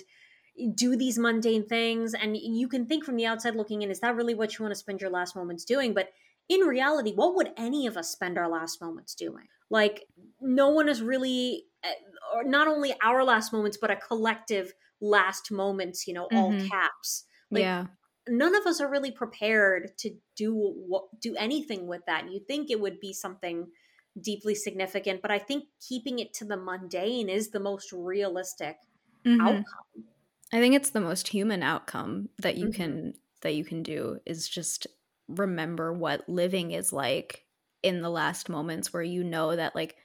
do 0.75 0.97
these 0.97 1.19
mundane 1.19 1.67
things, 1.67 2.15
and 2.15 2.37
you 2.37 2.69
can 2.69 2.87
think 2.87 3.05
from 3.05 3.17
the 3.17 3.27
outside 3.27 3.57
looking 3.57 3.83
in, 3.83 3.91
is 3.91 4.01
that 4.01 4.17
really 4.17 4.35
what 4.35 4.59
you 4.59 4.65
want 4.65 4.73
to 4.73 4.81
spend 4.81 5.01
your 5.01 5.11
last 5.11 5.37
moments 5.37 5.65
doing? 5.65 5.95
But 5.95 6.11
in 6.49 6.61
reality, 6.63 7.15
what 7.15 7.37
would 7.37 7.53
any 7.57 7.87
of 7.87 7.97
us 7.97 8.11
spend 8.11 8.39
our 8.39 8.49
last 8.49 8.81
moments 8.83 9.15
doing? 9.15 9.47
Like, 9.71 10.07
no 10.41 10.71
one 10.71 10.89
is 10.89 11.03
really, 11.03 11.67
eh, 11.85 11.95
or 12.35 12.45
not 12.45 12.69
only 12.69 12.95
our 13.03 13.25
last 13.25 13.53
moments, 13.53 13.79
but 13.81 13.91
a 13.91 13.97
collective 13.97 14.75
last 15.01 15.51
moments. 15.53 16.07
You 16.09 16.15
know, 16.15 16.27
all 16.35 16.57
Mhm. 16.57 16.73
caps. 16.73 17.25
Like, 17.51 17.71
yeah 17.71 17.89
none 18.29 18.55
of 18.55 18.67
us 18.67 18.81
are 18.81 18.91
really 18.91 19.11
prepared 19.13 19.97
to 19.99 20.17
do 20.37 20.55
what 20.55 21.21
do 21.21 21.35
anything 21.37 21.87
with 21.87 22.03
that. 22.07 22.31
You 22.31 22.41
think 22.47 22.71
it 22.71 22.81
would 22.81 23.01
be 23.01 23.13
something 23.15 23.73
deeply 24.21 24.55
significant, 24.55 25.23
but 25.23 25.31
I 25.31 25.39
think 25.39 25.69
keeping 25.81 26.19
it 26.19 26.35
to 26.35 26.45
the 26.45 26.57
mundane 26.59 27.29
is 27.31 27.51
the 27.51 27.61
most 27.61 27.93
realistic 27.93 28.79
Mhm. 29.27 29.65
outcome. 29.65 30.09
i 30.53 30.61
think 30.61 30.75
it's 30.75 30.91
the 30.93 31.01
most 31.03 31.29
human 31.29 31.63
outcome 31.65 32.31
that 32.39 32.57
you 32.57 32.69
Mhm. 32.69 32.71
can 32.71 33.15
that 33.43 33.55
you 33.57 33.65
can 33.65 33.85
do 33.85 34.21
is 34.27 34.49
just 34.49 34.89
remember 35.29 35.95
what 35.95 36.29
living 36.29 36.73
is 36.73 36.93
like 36.93 37.47
in 37.85 38.03
the 38.03 38.11
last 38.11 38.51
moments 38.51 38.93
where 38.93 39.03
you 39.05 39.25
know 39.25 39.57
that 39.57 39.77
like 39.77 39.97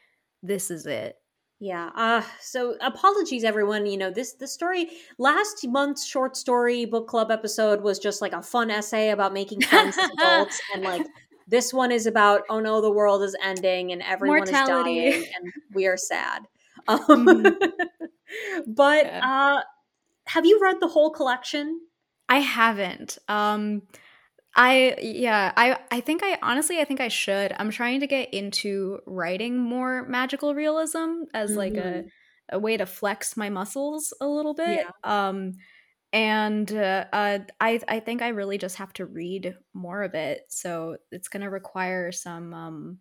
this 0.43 0.71
is 0.71 0.87
it 0.87 1.22
Yeah. 1.63 1.91
Uh 1.95 2.21
so 2.41 2.75
apologies 2.81 3.45
everyone, 3.45 3.85
you 3.85 3.95
know, 3.97 4.11
this 4.11 4.33
this 4.33 4.51
story 4.51 4.89
last 5.17 5.65
month's 5.65 6.05
short 6.05 6.35
story 6.35 6.83
book 6.83 7.07
club 7.07 7.31
episode 7.31 7.81
was 7.81 7.99
just 7.99 8.21
like 8.21 8.33
a 8.33 8.41
fun 8.41 8.69
essay 8.69 9.11
about 9.11 9.31
making 9.31 9.61
friends 9.61 9.97
as 9.97 10.09
adults 10.19 10.59
and 10.73 10.83
like 10.83 11.05
this 11.47 11.73
one 11.73 11.89
is 11.93 12.05
about 12.05 12.41
oh 12.49 12.59
no 12.59 12.81
the 12.81 12.91
world 12.91 13.23
is 13.23 13.33
ending 13.41 13.93
and 13.93 14.01
everyone 14.01 14.39
Mortality. 14.39 14.99
is 14.99 15.13
dying 15.15 15.33
and 15.41 15.53
we 15.73 15.87
are 15.87 15.95
sad. 15.95 16.41
Um 16.89 17.45
but 18.67 19.05
Yeah. 19.05 19.21
uh 19.23 19.61
have 20.25 20.45
you 20.45 20.59
read 20.61 20.81
the 20.81 20.87
whole 20.89 21.11
collection? 21.11 21.79
I 22.27 22.39
haven't. 22.39 23.17
Um 23.29 23.83
I 24.55 24.95
yeah, 25.01 25.51
I 25.57 25.79
I 25.91 25.99
think 26.01 26.21
I 26.23 26.37
honestly 26.41 26.79
I 26.79 26.85
think 26.85 26.99
I 27.01 27.07
should. 27.07 27.53
I'm 27.57 27.71
trying 27.71 27.99
to 28.01 28.07
get 28.07 28.33
into 28.33 28.99
writing 29.07 29.57
more 29.57 30.07
magical 30.07 30.53
realism 30.53 31.23
as 31.33 31.55
like 31.55 31.77
a 31.77 32.05
a 32.49 32.59
way 32.59 32.77
to 32.77 32.85
flex 32.85 33.35
my 33.35 33.49
muscles 33.49 34.13
a 34.21 34.27
little 34.27 34.53
bit. 34.53 34.87
Um 35.03 35.53
and 36.13 36.71
uh, 36.73 37.05
uh 37.13 37.39
I 37.61 37.81
I 37.87 37.99
think 38.01 38.21
I 38.21 38.29
really 38.29 38.57
just 38.59 38.77
have 38.77 38.93
to 38.93 39.05
read 39.05 39.57
more 39.73 40.03
of 40.03 40.15
it. 40.15 40.45
So 40.49 40.97
it's 41.11 41.29
going 41.29 41.43
to 41.43 41.49
require 41.49 42.11
some 42.11 42.53
um 42.53 42.99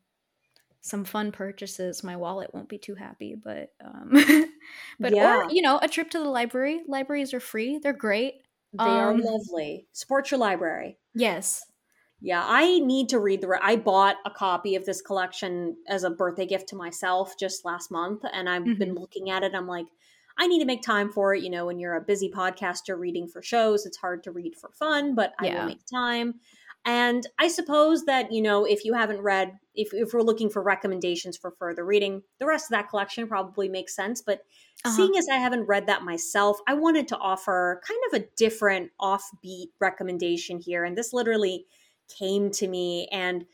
some 0.83 1.05
fun 1.05 1.33
purchases. 1.33 2.03
My 2.05 2.17
wallet 2.17 2.55
won't 2.55 2.69
be 2.69 2.79
too 2.79 2.95
happy, 2.97 3.35
but 3.37 3.71
um 3.85 4.13
but 5.01 5.15
Yeah. 5.15 5.21
or 5.21 5.45
you 5.51 5.63
know, 5.63 5.79
a 5.83 5.89
trip 5.89 6.11
to 6.11 6.19
the 6.19 6.25
library. 6.29 6.83
Libraries 6.89 7.35
are 7.35 7.41
free. 7.41 7.79
They're 7.79 7.93
great. 7.93 8.42
They 8.73 8.85
are 8.85 9.11
Um, 9.13 9.21
lovely. 9.21 9.87
Support 9.93 10.31
your 10.31 10.39
library. 10.39 10.99
Yes. 11.15 11.67
Yeah, 12.21 12.43
I 12.47 12.79
need 12.79 13.09
to 13.09 13.19
read 13.19 13.41
the. 13.41 13.49
re- 13.49 13.59
I 13.61 13.77
bought 13.77 14.17
a 14.25 14.31
copy 14.31 14.77
of 14.77 14.85
this 14.87 15.03
collection 15.03 15.77
as 15.89 16.05
a 16.05 16.11
birthday 16.11 16.47
gift 16.47 16.69
to 16.69 16.77
myself 16.77 17.37
just 17.39 17.65
last 17.65 17.91
month, 17.91 18.23
and 18.33 18.49
I've 18.49 18.79
been 18.79 18.95
looking 18.95 19.29
at 19.31 19.43
it. 19.43 19.55
I'm 19.55 19.67
like, 19.67 19.87
I 20.39 20.47
need 20.47 20.61
to 20.61 20.65
make 20.65 20.83
time 20.83 21.11
for 21.11 21.35
it. 21.35 21.43
You 21.43 21.51
know, 21.51 21.67
when 21.67 21.81
you're 21.81 21.97
a 21.97 22.01
busy 22.01 22.31
podcaster 22.31 22.97
reading 22.99 23.27
for 23.27 23.43
shows, 23.43 23.85
it's 23.87 23.97
hard 23.97 24.23
to 24.23 24.31
read 24.31 24.55
for 24.57 24.71
fun, 24.71 25.15
but 25.17 25.35
I 25.39 25.49
will 25.59 25.67
make 25.67 25.85
time. 25.93 26.41
And 26.85 27.27
I 27.39 27.49
suppose 27.49 28.05
that, 28.07 28.33
you 28.33 28.43
know, 28.43 28.65
if 28.65 28.85
you 28.85 28.95
haven't 28.95 29.21
read, 29.21 29.59
if, 29.75 29.95
if 29.95 30.13
we're 30.13 30.23
looking 30.23 30.51
for 30.51 30.63
recommendations 30.63 31.37
for 31.37 31.53
further 31.53 31.85
reading, 31.85 32.23
the 32.41 32.47
rest 32.47 32.67
of 32.67 32.71
that 32.71 32.89
collection 32.89 33.29
probably 33.29 33.69
makes 33.69 33.95
sense. 33.95 34.21
But 34.21 34.41
Uh-huh. 34.85 34.97
seeing 34.97 35.17
as 35.17 35.29
I 35.31 35.37
haven't 35.37 35.69
read 35.69 35.87
that 35.87 36.03
myself, 36.03 36.59
I 36.67 36.75
wanted 36.75 37.07
to 37.09 37.17
offer 37.19 37.81
kind 37.87 38.01
of 38.09 38.21
a 38.21 38.27
different 38.37 38.91
offbeat 39.01 39.69
recommendation 39.81 40.59
here. 40.59 40.85
And 40.85 40.99
this 40.99 41.13
literally 41.13 41.67
came 42.19 42.51
to 42.53 42.67
me. 42.67 43.09
And 43.13 43.47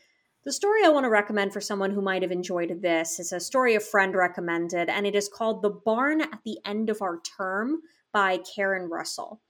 the 0.43 0.51
story 0.51 0.83
I 0.83 0.89
want 0.89 1.03
to 1.03 1.09
recommend 1.09 1.53
for 1.53 1.61
someone 1.61 1.91
who 1.91 2.01
might 2.01 2.23
have 2.23 2.31
enjoyed 2.31 2.81
this 2.81 3.19
is 3.19 3.31
a 3.31 3.39
story 3.39 3.75
a 3.75 3.79
friend 3.79 4.15
recommended, 4.15 4.89
and 4.89 5.05
it 5.05 5.13
is 5.13 5.29
called 5.29 5.61
The 5.61 5.69
Barn 5.69 6.21
at 6.21 6.39
the 6.43 6.57
End 6.65 6.89
of 6.89 7.01
Our 7.01 7.21
Term 7.37 7.81
by 8.11 8.39
Karen 8.55 8.89
Russell. 8.89 9.41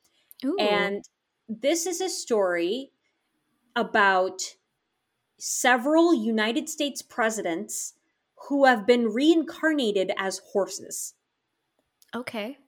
Ooh. 0.44 0.58
And 0.60 1.04
this 1.48 1.86
is 1.86 2.02
a 2.02 2.10
story 2.10 2.92
about 3.76 4.42
several 5.38 6.14
United 6.14 6.70
States 6.70 7.02
presidents 7.02 7.94
who 8.48 8.66
have 8.66 8.86
been 8.86 9.08
reincarnated 9.08 10.12
as 10.18 10.42
horses. 10.54 11.14
okay. 12.16 12.58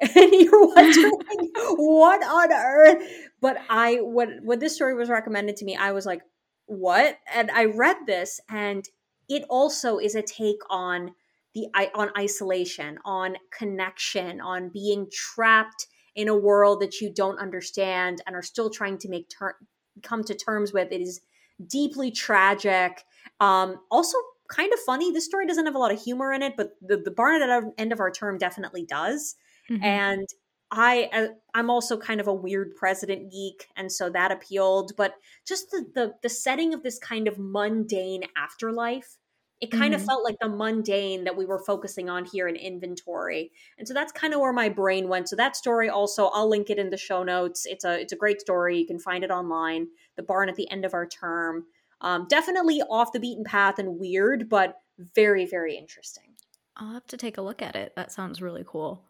And 0.00 0.30
you're 0.30 0.74
wondering 0.74 1.10
what 1.54 2.22
on 2.22 2.52
earth? 2.52 3.02
But 3.40 3.56
I 3.70 4.00
when 4.02 4.40
when 4.44 4.58
this 4.58 4.74
story 4.74 4.94
was 4.94 5.08
recommended 5.08 5.56
to 5.56 5.64
me, 5.64 5.74
I 5.74 5.92
was 5.92 6.04
like, 6.04 6.20
what? 6.66 7.16
And 7.34 7.50
I 7.50 7.64
read 7.64 7.96
this 8.06 8.38
and 8.50 8.86
it 9.28 9.44
also 9.48 9.98
is 9.98 10.14
a 10.14 10.22
take 10.22 10.60
on 10.68 11.14
the 11.54 11.68
on 11.94 12.10
isolation, 12.18 12.98
on 13.04 13.36
connection, 13.50 14.40
on 14.40 14.68
being 14.68 15.08
trapped 15.10 15.86
in 16.14 16.28
a 16.28 16.36
world 16.36 16.80
that 16.80 17.00
you 17.00 17.12
don't 17.12 17.38
understand 17.38 18.22
and 18.26 18.36
are 18.36 18.42
still 18.42 18.70
trying 18.70 18.98
to 18.98 19.08
make 19.08 19.28
ter- 19.28 19.56
come 20.02 20.24
to 20.24 20.34
terms 20.34 20.72
with. 20.72 20.92
It 20.92 21.00
is 21.00 21.20
deeply 21.66 22.10
tragic. 22.10 23.04
Um, 23.40 23.76
also 23.90 24.16
kind 24.48 24.72
of 24.72 24.78
funny. 24.80 25.12
This 25.12 25.24
story 25.24 25.46
doesn't 25.46 25.66
have 25.66 25.74
a 25.74 25.78
lot 25.78 25.92
of 25.92 26.00
humor 26.00 26.32
in 26.32 26.42
it, 26.42 26.54
but 26.56 26.76
the, 26.80 26.96
the 26.98 27.10
barn 27.10 27.42
at 27.42 27.46
the 27.46 27.72
end 27.78 27.92
of 27.92 28.00
our 28.00 28.10
term 28.10 28.38
definitely 28.38 28.84
does. 28.84 29.34
Mm-hmm. 29.70 29.84
And 29.84 30.28
I 30.70 31.28
I'm 31.54 31.70
also 31.70 31.96
kind 31.96 32.20
of 32.20 32.26
a 32.26 32.34
weird 32.34 32.74
president 32.74 33.30
geek, 33.30 33.68
and 33.76 33.90
so 33.90 34.10
that 34.10 34.32
appealed. 34.32 34.92
But 34.96 35.14
just 35.46 35.70
the 35.70 35.86
the, 35.94 36.14
the 36.22 36.28
setting 36.28 36.74
of 36.74 36.82
this 36.82 36.98
kind 36.98 37.28
of 37.28 37.38
mundane 37.38 38.24
afterlife, 38.36 39.16
it 39.60 39.70
kind 39.70 39.94
mm-hmm. 39.94 40.02
of 40.02 40.06
felt 40.06 40.24
like 40.24 40.36
the 40.40 40.48
mundane 40.48 41.24
that 41.24 41.36
we 41.36 41.46
were 41.46 41.58
focusing 41.58 42.10
on 42.10 42.24
here 42.26 42.46
in 42.46 42.56
inventory, 42.56 43.52
and 43.78 43.88
so 43.88 43.94
that's 43.94 44.12
kind 44.12 44.34
of 44.34 44.40
where 44.40 44.52
my 44.52 44.68
brain 44.68 45.08
went. 45.08 45.28
So 45.28 45.36
that 45.36 45.56
story 45.56 45.88
also, 45.88 46.26
I'll 46.26 46.48
link 46.48 46.68
it 46.68 46.78
in 46.78 46.90
the 46.90 46.96
show 46.96 47.22
notes. 47.22 47.66
It's 47.66 47.84
a 47.84 48.00
it's 48.00 48.12
a 48.12 48.16
great 48.16 48.40
story. 48.40 48.78
You 48.78 48.86
can 48.86 48.98
find 48.98 49.24
it 49.24 49.30
online. 49.30 49.88
The 50.16 50.22
barn 50.22 50.48
at 50.48 50.56
the 50.56 50.70
end 50.70 50.84
of 50.84 50.94
our 50.94 51.06
term, 51.06 51.66
um, 52.00 52.26
definitely 52.28 52.82
off 52.82 53.12
the 53.12 53.20
beaten 53.20 53.44
path 53.44 53.78
and 53.78 53.98
weird, 53.98 54.48
but 54.48 54.80
very 54.98 55.46
very 55.46 55.76
interesting. 55.76 56.34
I'll 56.76 56.92
have 56.92 57.06
to 57.06 57.16
take 57.16 57.38
a 57.38 57.42
look 57.42 57.62
at 57.62 57.74
it. 57.74 57.94
That 57.96 58.12
sounds 58.12 58.42
really 58.42 58.64
cool. 58.66 59.02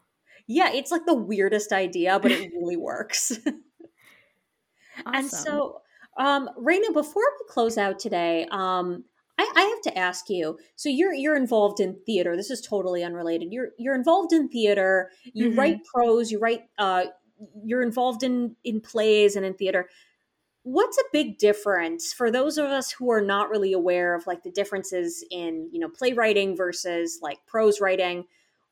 Yeah, 0.47 0.71
it's 0.71 0.91
like 0.91 1.05
the 1.05 1.13
weirdest 1.13 1.73
idea, 1.73 2.19
but 2.19 2.31
it 2.31 2.51
really 2.53 2.77
works. 2.77 3.31
awesome. 3.41 3.61
And 5.05 5.29
so, 5.29 5.81
um, 6.17 6.49
Raina, 6.57 6.93
before 6.93 7.23
we 7.39 7.45
close 7.49 7.77
out 7.77 7.99
today, 7.99 8.47
um, 8.49 9.03
I, 9.37 9.51
I, 9.55 9.61
have 9.61 9.81
to 9.83 9.97
ask 9.97 10.29
you. 10.29 10.57
So 10.75 10.89
you're 10.89 11.13
you're 11.13 11.35
involved 11.35 11.79
in 11.79 11.97
theater. 12.05 12.35
This 12.35 12.49
is 12.49 12.61
totally 12.61 13.03
unrelated. 13.03 13.51
You're 13.51 13.69
you're 13.77 13.95
involved 13.95 14.33
in 14.33 14.49
theater. 14.49 15.11
You 15.33 15.49
mm-hmm. 15.49 15.59
write 15.59 15.85
prose. 15.85 16.31
You 16.31 16.39
write. 16.39 16.63
Uh, 16.77 17.05
you're 17.63 17.83
involved 17.83 18.23
in 18.23 18.55
in 18.63 18.81
plays 18.81 19.35
and 19.35 19.45
in 19.45 19.53
theater. 19.53 19.89
What's 20.63 20.97
a 20.97 21.03
big 21.13 21.37
difference 21.37 22.11
for 22.11 22.29
those 22.29 22.57
of 22.57 22.65
us 22.65 22.91
who 22.91 23.11
are 23.11 23.21
not 23.21 23.49
really 23.49 23.71
aware 23.73 24.15
of 24.15 24.27
like 24.27 24.43
the 24.43 24.51
differences 24.51 25.23
in 25.31 25.69
you 25.71 25.79
know 25.79 25.89
playwriting 25.89 26.55
versus 26.55 27.19
like 27.21 27.37
prose 27.45 27.79
writing? 27.79 28.25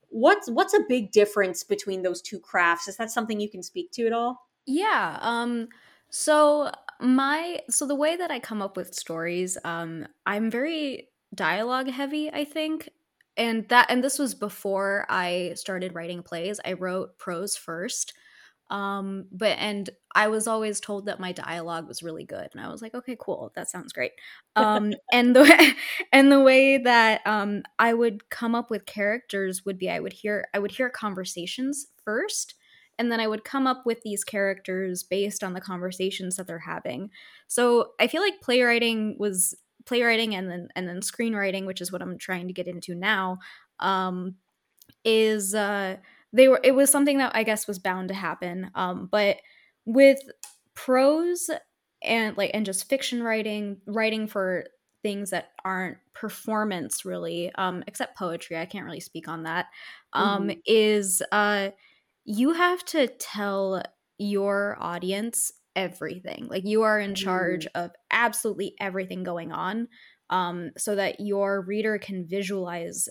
what's 0.10 0.50
what's 0.50 0.74
a 0.74 0.80
big 0.88 1.12
difference 1.12 1.64
between 1.64 2.02
those 2.02 2.22
two 2.22 2.40
crafts 2.40 2.88
is 2.88 2.96
that 2.98 3.12
something 3.12 3.40
you 3.40 3.50
can 3.50 3.62
speak 3.62 3.92
to 3.92 4.06
at 4.06 4.14
all 4.14 4.48
yeah 4.66 5.18
um 5.22 5.68
so 6.10 6.72
my 7.02 7.60
so 7.70 7.86
the 7.88 7.96
way 7.96 8.16
that 8.16 8.32
i 8.32 8.40
come 8.40 8.62
up 8.62 8.78
with 8.78 8.94
stories 8.96 9.58
um 9.64 10.08
i'm 10.26 10.50
very 10.50 11.10
dialogue 11.34 11.90
heavy 11.90 12.32
i 12.32 12.44
think. 12.46 12.90
And 13.38 13.68
that 13.70 13.88
and 13.92 14.02
this 14.04 14.18
was 14.18 14.34
before 14.34 15.06
i 15.10 15.54
started 15.56 15.94
writing 15.94 16.24
plays. 16.24 16.60
I 16.64 16.74
wrote 16.74 17.18
prose 17.18 17.56
first 17.58 18.14
um 18.72 19.26
but 19.32 19.58
and 19.60 19.90
i 20.16 20.28
was 20.28 20.48
always 20.48 20.80
told 20.80 21.06
that 21.06 21.20
my 21.20 21.32
dialogue 21.32 21.88
was 21.88 22.04
really 22.04 22.24
good 22.26 22.50
and 22.54 22.62
i 22.62 22.70
was 22.70 22.82
like 22.82 22.96
okay 22.96 23.16
cool 23.20 23.52
that 23.56 23.70
sounds 23.70 23.94
great. 23.94 24.14
Um 24.56 24.94
and 25.14 25.36
the 25.36 25.44
way, 25.44 25.74
and 26.12 26.32
the 26.32 26.42
way 26.42 26.78
that 26.80 27.22
um 27.26 27.64
i 27.80 27.94
would 27.94 28.30
come 28.30 28.56
up 28.56 28.70
with 28.72 28.86
characters 28.86 29.66
would 29.66 29.78
be 29.78 29.90
i 29.90 30.00
would 30.00 30.14
hear 30.14 30.46
i 30.54 30.60
would 30.60 30.72
hear 30.72 30.90
conversations 30.90 31.88
first 32.04 32.56
and 32.98 33.12
then 33.12 33.20
i 33.20 33.28
would 33.28 33.44
come 33.44 33.68
up 33.68 33.86
with 33.86 34.02
these 34.02 34.24
characters 34.24 35.04
based 35.04 35.44
on 35.44 35.54
the 35.54 35.62
conversations 35.62 36.36
that 36.36 36.48
they're 36.48 36.60
having 36.60 37.10
so 37.48 37.92
i 38.00 38.08
feel 38.08 38.22
like 38.22 38.42
playwriting 38.42 39.16
was 39.20 39.56
playwriting 39.86 40.36
and 40.36 40.50
then 40.50 40.68
and 40.76 40.88
then 40.88 41.00
screenwriting 41.00 41.66
which 41.66 41.82
is 41.82 41.92
what 41.92 42.02
i'm 42.02 42.18
trying 42.18 42.48
to 42.48 42.54
get 42.54 42.68
into 42.68 42.96
now 42.96 43.38
um 43.80 44.36
is 45.04 45.54
uh 45.54 45.96
they 46.36 46.50
were 46.50 46.60
it 46.64 46.76
was 46.76 46.92
something 46.92 47.18
that 47.20 47.32
I 47.34 47.44
guess 47.44 47.66
was 47.66 47.80
bound 47.80 48.10
to 48.10 48.14
happen. 48.14 48.70
Um, 48.76 49.08
but 49.10 49.38
with 49.86 50.20
prose 50.74 51.50
and 52.04 52.36
like 52.36 52.52
and 52.54 52.66
just 52.66 52.90
fiction 52.90 53.24
writing, 53.24 53.78
writing 53.88 54.28
for 54.28 54.66
things 55.02 55.30
that 55.30 55.52
aren't 55.64 55.98
performance 56.14 57.06
really, 57.06 57.54
um, 57.56 57.84
except 57.88 58.18
poetry, 58.18 58.58
I 58.58 58.66
can't 58.66 58.86
really 58.86 59.00
speak 59.00 59.30
on 59.30 59.44
that. 59.44 59.68
Um, 60.12 60.50
mm-hmm. 60.50 60.60
is 60.66 61.24
uh, 61.32 61.70
you 62.26 62.54
have 62.54 62.84
to 62.86 63.08
tell 63.08 63.84
your 64.18 64.78
audience 64.80 65.52
everything. 65.76 66.48
Like 66.50 66.66
you 66.66 66.84
are 66.84 67.00
in 67.00 67.16
charge 67.16 67.66
mm. 67.66 67.84
of 67.84 67.92
absolutely 68.12 68.76
everything 68.80 69.24
going 69.24 69.52
on, 69.52 69.88
um, 70.30 70.72
so 70.78 70.96
that 70.96 71.20
your 71.20 71.62
reader 71.62 71.98
can 71.98 72.26
visualize 72.28 73.08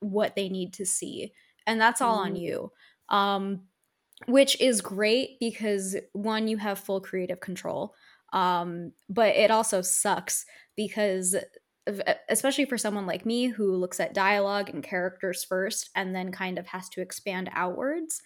what 0.00 0.36
they 0.36 0.48
need 0.48 0.72
to 0.74 0.86
see 0.86 1.32
and 1.66 1.80
that's 1.80 2.00
all 2.00 2.18
mm. 2.18 2.26
on 2.26 2.36
you 2.36 2.70
um 3.08 3.60
which 4.26 4.58
is 4.60 4.80
great 4.80 5.38
because 5.40 5.96
one 6.12 6.48
you 6.48 6.56
have 6.56 6.78
full 6.78 7.00
creative 7.00 7.40
control 7.40 7.94
um 8.32 8.92
but 9.08 9.34
it 9.34 9.50
also 9.50 9.80
sucks 9.82 10.44
because 10.76 11.36
especially 12.28 12.64
for 12.64 12.76
someone 12.76 13.06
like 13.06 13.24
me 13.24 13.46
who 13.46 13.76
looks 13.76 14.00
at 14.00 14.12
dialogue 14.12 14.68
and 14.68 14.82
characters 14.82 15.44
first 15.44 15.88
and 15.94 16.14
then 16.14 16.32
kind 16.32 16.58
of 16.58 16.66
has 16.66 16.88
to 16.88 17.00
expand 17.00 17.48
outwards 17.52 18.20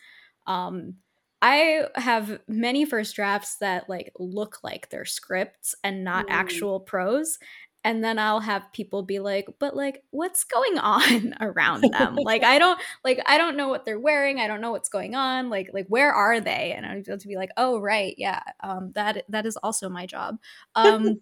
um 0.47 0.95
I 1.43 1.87
have 1.95 2.41
many 2.49 2.85
first 2.85 3.17
drafts 3.17 3.57
that 3.57 3.89
like 3.89 4.13
look 4.19 4.59
like 4.63 4.91
they're 4.91 5.07
scripts 5.07 5.75
and 5.83 6.05
not 6.05 6.27
mm. 6.27 6.33
actual 6.33 6.81
prose 6.81 7.39
and 7.83 8.05
then 8.05 8.19
I'll 8.19 8.41
have 8.41 8.73
people 8.73 9.03
be 9.03 9.21
like, 9.21 9.47
"But 9.59 9.75
like, 9.75 10.03
what's 10.11 10.45
going 10.45 10.79
on 10.79 11.35
around 11.41 11.83
them? 11.93 12.15
like, 12.23 12.43
I 12.43 12.59
don't 12.59 12.79
like, 13.05 13.21
I 13.27 13.39
don't 13.39 13.57
know 13.57 13.69
what 13.69 13.85
they're 13.85 13.99
wearing. 13.99 14.39
I 14.39 14.47
don't 14.47 14.61
know 14.61 14.71
what's 14.71 14.89
going 14.89 15.15
on. 15.15 15.49
Like, 15.49 15.71
like 15.73 15.87
where 15.89 16.13
are 16.13 16.41
they?" 16.41 16.75
And 16.77 16.85
I'm 16.85 16.99
able 16.99 17.19
to 17.19 17.29
be 17.29 17.37
like, 17.37 17.51
"Oh, 17.57 17.81
right, 17.81 18.15
yeah, 18.19 18.43
um, 18.63 18.93
that 18.95 19.25
that 19.29 19.47
is 19.47 19.57
also 19.59 19.89
my 19.89 20.07
job." 20.07 20.37
Um, 20.75 21.21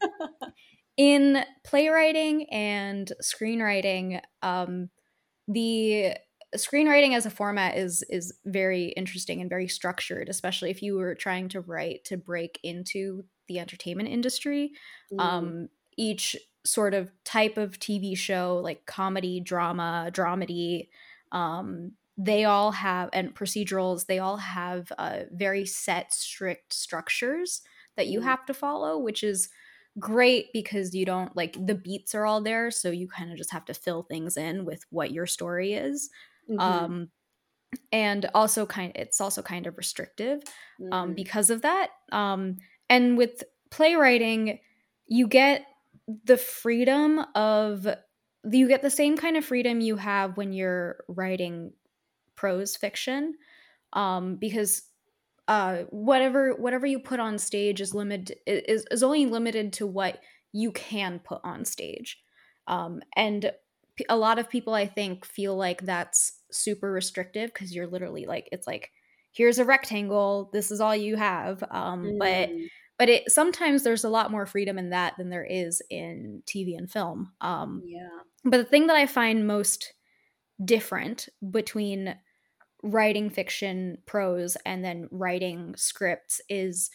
in 0.97 1.45
playwriting 1.65 2.47
and 2.51 3.11
screenwriting, 3.23 4.21
um, 4.43 4.91
the 5.47 6.15
screenwriting 6.57 7.15
as 7.17 7.27
a 7.27 7.31
format 7.31 7.77
is 7.77 8.03
is 8.09 8.33
very 8.45 8.87
interesting 8.89 9.41
and 9.41 9.51
very 9.51 9.69
structured, 9.69 10.29
especially 10.29 10.71
if 10.71 10.83
you 10.83 10.97
were 10.97 11.15
trying 11.15 11.49
to 11.51 11.61
write 11.61 12.05
to 12.05 12.17
break 12.17 12.59
into 12.63 13.25
the 13.49 13.59
entertainment 13.59 14.09
industry. 14.09 14.73
Mm. 15.13 15.21
Um, 15.21 15.69
each 15.97 16.37
sort 16.65 16.95
of 16.95 17.11
type 17.25 17.57
of 17.57 17.79
TV 17.79 18.17
show, 18.17 18.61
like 18.63 18.87
comedy, 18.87 19.41
drama, 19.41 20.11
dramedy, 20.13 20.89
um, 21.33 21.93
they 22.17 22.45
all 22.45 22.73
have, 22.73 23.11
and 23.13 23.35
procedurals, 23.35 24.07
they 24.07 24.19
all 24.19 24.37
have 24.37 24.91
uh, 24.99 25.21
very 25.33 25.65
set, 25.65 26.13
strict 26.13 26.73
structures 26.73 27.63
that 27.97 28.09
you 28.09 28.19
mm-hmm. 28.19 28.29
have 28.29 28.45
to 28.47 28.55
follow, 28.55 28.99
which 28.99 29.23
is 29.23 29.49
great 29.99 30.53
because 30.53 30.95
you 30.95 31.05
don't 31.05 31.37
like 31.37 31.57
the 31.67 31.75
beats 31.75 32.15
are 32.15 32.27
all 32.27 32.41
there. 32.41 32.71
So 32.71 32.91
you 32.91 33.09
kind 33.09 33.31
of 33.31 33.39
just 33.39 33.53
have 33.53 33.65
to 33.67 33.75
fill 33.75 34.03
things 34.03 34.37
in 34.37 34.65
with 34.65 34.85
what 34.91 35.13
your 35.13 35.27
story 35.27 35.75
is. 35.75 36.11
Mm-hmm. 36.49 36.61
Um, 36.61 37.09
and 37.93 38.31
also 38.35 38.67
kind 38.67 38.93
it's 38.95 39.21
also 39.21 39.43
kind 39.43 39.67
of 39.67 39.77
restrictive 39.77 40.41
um, 40.41 40.85
mm-hmm. 40.85 40.93
um, 40.93 41.15
because 41.15 41.51
of 41.51 41.63
that 41.63 41.91
um, 42.13 42.57
and 42.89 43.19
with 43.19 43.45
playwriting 43.71 44.59
you 45.07 45.27
get 45.27 45.67
the 46.25 46.39
freedom 46.39 47.21
of 47.35 47.87
you 48.51 48.69
get 48.69 48.83
the 48.83 48.91
same 48.91 49.17
kind 49.17 49.37
of 49.37 49.45
freedom 49.45 49.81
you 49.81 49.97
have 49.97 50.37
when 50.37 50.53
you're 50.53 51.05
writing 51.09 51.73
prose 52.37 52.77
fiction 52.77 53.35
um, 53.93 54.37
because 54.37 54.83
uh, 55.49 55.79
whatever 55.91 56.55
whatever 56.55 56.87
you 56.87 56.99
put 56.99 57.21
on 57.21 57.39
stage 57.39 57.81
is 57.81 57.95
limited 57.95 58.37
is, 58.47 58.87
is 58.91 59.03
only 59.03 59.27
limited 59.27 59.73
to 59.73 59.87
what 59.87 60.21
you 60.53 60.73
can 60.73 61.19
put 61.19 61.41
on 61.45 61.65
stage 61.65 62.19
um, 62.67 63.01
and 63.17 63.51
a 64.09 64.17
lot 64.17 64.39
of 64.39 64.49
people 64.49 64.75
i 64.75 64.87
think 64.87 65.25
feel 65.25 65.57
like 65.57 65.83
that's 65.83 66.41
super 66.51 66.91
restrictive 66.91 67.53
because 67.53 67.75
you're 67.75 67.87
literally 67.87 68.27
like 68.27 68.49
it's 68.53 68.67
like 68.67 68.91
here's 69.33 69.59
a 69.59 69.65
rectangle 69.65 70.51
this 70.53 70.71
is 70.71 70.81
all 70.81 70.97
you 70.97 71.17
have 71.17 71.63
um, 71.71 72.05
mm. 72.05 72.19
but 72.19 72.51
but 72.99 73.09
it 73.09 73.31
sometimes 73.31 73.85
there's 73.85 74.05
a 74.05 74.09
lot 74.09 74.31
more 74.31 74.45
freedom 74.45 74.77
in 74.77 74.91
that 74.91 75.15
than 75.17 75.31
there 75.31 75.45
is 75.45 75.81
in 75.89 76.43
TV 76.47 76.77
and 76.77 76.91
film. 76.91 77.33
Um, 77.41 77.83
yeah. 77.87 78.09
But 78.45 78.59
the 78.59 78.65
thing 78.65 78.89
that 78.89 78.97
I 78.97 79.07
find 79.07 79.47
most 79.47 79.95
different 80.63 81.29
between 81.51 82.17
writing 82.83 83.31
fiction 83.31 83.99
prose 84.07 84.57
and 84.67 84.85
then 84.85 85.09
writing 85.13 85.75
scripts 85.77 86.41
is 86.49 86.91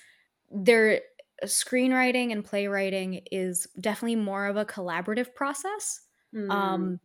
there 0.51 0.99
screenwriting 1.45 2.31
and 2.31 2.43
playwriting 2.43 3.21
is 3.31 3.67
definitely 3.79 4.17
more 4.17 4.47
of 4.47 4.57
a 4.57 4.65
collaborative 4.65 5.33
process. 5.33 6.01
Mm. 6.33 6.49
Um, 6.49 6.99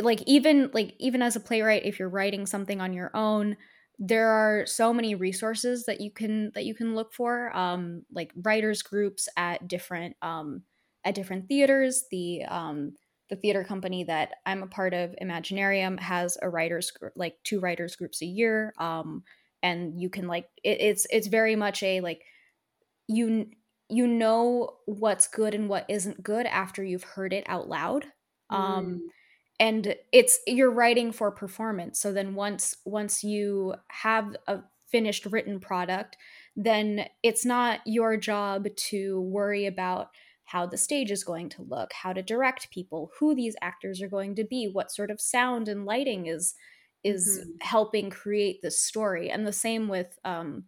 like 0.00 0.22
even 0.26 0.70
like 0.74 0.94
even 0.98 1.22
as 1.22 1.36
a 1.36 1.40
playwright, 1.40 1.84
if 1.84 1.98
you're 1.98 2.08
writing 2.08 2.46
something 2.46 2.80
on 2.80 2.92
your 2.92 3.10
own, 3.14 3.56
there 3.98 4.28
are 4.28 4.66
so 4.66 4.92
many 4.92 5.14
resources 5.14 5.86
that 5.86 6.00
you 6.00 6.10
can 6.10 6.52
that 6.54 6.64
you 6.66 6.74
can 6.74 6.94
look 6.94 7.12
for 7.14 7.54
um 7.56 8.02
like 8.12 8.30
writers 8.42 8.82
groups 8.82 9.28
at 9.38 9.66
different 9.68 10.16
um 10.20 10.62
at 11.04 11.14
different 11.14 11.48
theaters 11.48 12.04
the 12.10 12.44
um 12.44 12.92
the 13.30 13.36
theater 13.36 13.64
company 13.64 14.04
that 14.04 14.34
i'm 14.44 14.62
a 14.62 14.66
part 14.66 14.92
of 14.92 15.14
imaginarium 15.22 15.98
has 15.98 16.36
a 16.42 16.50
writers 16.50 16.92
like 17.16 17.38
two 17.42 17.58
writers 17.58 17.96
groups 17.96 18.20
a 18.20 18.26
year 18.26 18.74
um 18.78 19.24
and 19.62 19.98
you 19.98 20.10
can 20.10 20.26
like 20.28 20.48
it, 20.62 20.78
it's 20.80 21.06
it's 21.10 21.28
very 21.28 21.56
much 21.56 21.82
a 21.82 22.00
like 22.02 22.22
you 23.08 23.50
you 23.88 24.06
know 24.06 24.78
what's 24.86 25.28
good 25.28 25.54
and 25.54 25.68
what 25.68 25.86
isn't 25.88 26.22
good 26.22 26.46
after 26.46 26.82
you've 26.82 27.04
heard 27.04 27.32
it 27.32 27.44
out 27.46 27.68
loud 27.68 28.06
Um, 28.50 28.86
mm. 28.86 29.00
And 29.58 29.96
it's 30.12 30.38
you're 30.46 30.70
writing 30.70 31.12
for 31.12 31.30
performance. 31.30 31.98
So 31.98 32.12
then 32.12 32.34
once 32.34 32.76
once 32.84 33.24
you 33.24 33.74
have 33.88 34.36
a 34.46 34.60
finished 34.90 35.26
written 35.26 35.60
product, 35.60 36.16
then 36.54 37.06
it's 37.22 37.44
not 37.44 37.80
your 37.86 38.16
job 38.16 38.66
to 38.76 39.20
worry 39.20 39.66
about 39.66 40.10
how 40.44 40.64
the 40.64 40.76
stage 40.76 41.10
is 41.10 41.24
going 41.24 41.48
to 41.50 41.62
look, 41.62 41.92
how 41.92 42.12
to 42.12 42.22
direct 42.22 42.70
people, 42.70 43.10
who 43.18 43.34
these 43.34 43.56
actors 43.60 44.00
are 44.00 44.08
going 44.08 44.34
to 44.36 44.44
be, 44.44 44.70
what 44.72 44.92
sort 44.92 45.10
of 45.10 45.20
sound 45.20 45.68
and 45.68 45.84
lighting 45.84 46.26
is 46.26 46.54
is 47.02 47.40
mm-hmm. 47.40 47.50
helping 47.60 48.10
create 48.10 48.60
this 48.62 48.80
story. 48.80 49.30
And 49.30 49.46
the 49.46 49.52
same 49.52 49.88
with 49.88 50.18
um, 50.24 50.64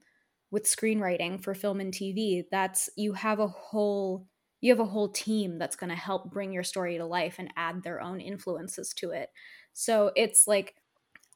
with 0.51 0.65
screenwriting 0.65 1.43
for 1.43 1.55
film 1.55 1.81
and 1.81 1.93
TV. 1.93 2.45
That's 2.51 2.91
you 2.97 3.13
have 3.13 3.39
a 3.39 3.49
whole 3.49 4.27
you 4.61 4.73
have 4.73 4.81
a 4.81 4.85
whole 4.85 5.09
team 5.09 5.59
that's 5.59 5.77
going 5.77 5.91
to 5.91 5.97
help 5.97 6.31
bring 6.31 6.53
your 6.53 6.65
story 6.65 6.99
to 6.99 7.05
life 7.05 7.37
and 7.39 7.53
add 7.57 7.83
their 7.83 8.01
own 8.01 8.21
influences 8.21 8.93
to 8.95 9.11
it. 9.11 9.31
So 9.73 10.11
it's 10.17 10.47
like 10.47 10.75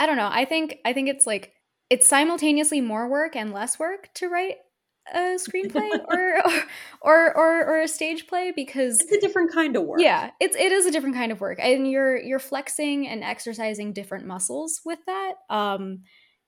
I 0.01 0.07
don't 0.07 0.17
know. 0.17 0.31
I 0.31 0.45
think 0.45 0.79
I 0.85 0.93
think 0.93 1.09
it's 1.09 1.27
like 1.27 1.53
it's 1.91 2.09
simultaneously 2.09 2.81
more 2.81 3.09
work 3.09 3.37
and 3.37 3.53
less 3.53 3.79
work 3.79 4.09
to 4.15 4.29
write 4.29 4.57
a 5.13 5.37
screenplay 5.37 5.91
or, 6.09 6.43
or 7.03 7.37
or 7.37 7.65
or 7.67 7.81
a 7.83 7.89
stage 7.89 8.27
play 8.27 8.53
because 8.55 9.01
it's 9.01 9.13
a 9.13 9.21
different 9.21 9.53
kind 9.53 9.77
of 9.77 9.85
work. 9.85 10.01
Yeah, 10.01 10.31
it's 10.41 10.57
it 10.57 10.73
is 10.73 10.87
a 10.87 10.91
different 10.91 11.15
kind 11.15 11.33
of 11.33 11.41
work, 11.41 11.59
and 11.61 11.91
you're 11.91 12.17
you're 12.17 12.39
flexing 12.39 13.07
and 13.07 13.23
exercising 13.23 13.93
different 13.93 14.27
muscles 14.27 14.81
with 14.85 14.99
that. 15.07 15.35
Um, 15.51 16.01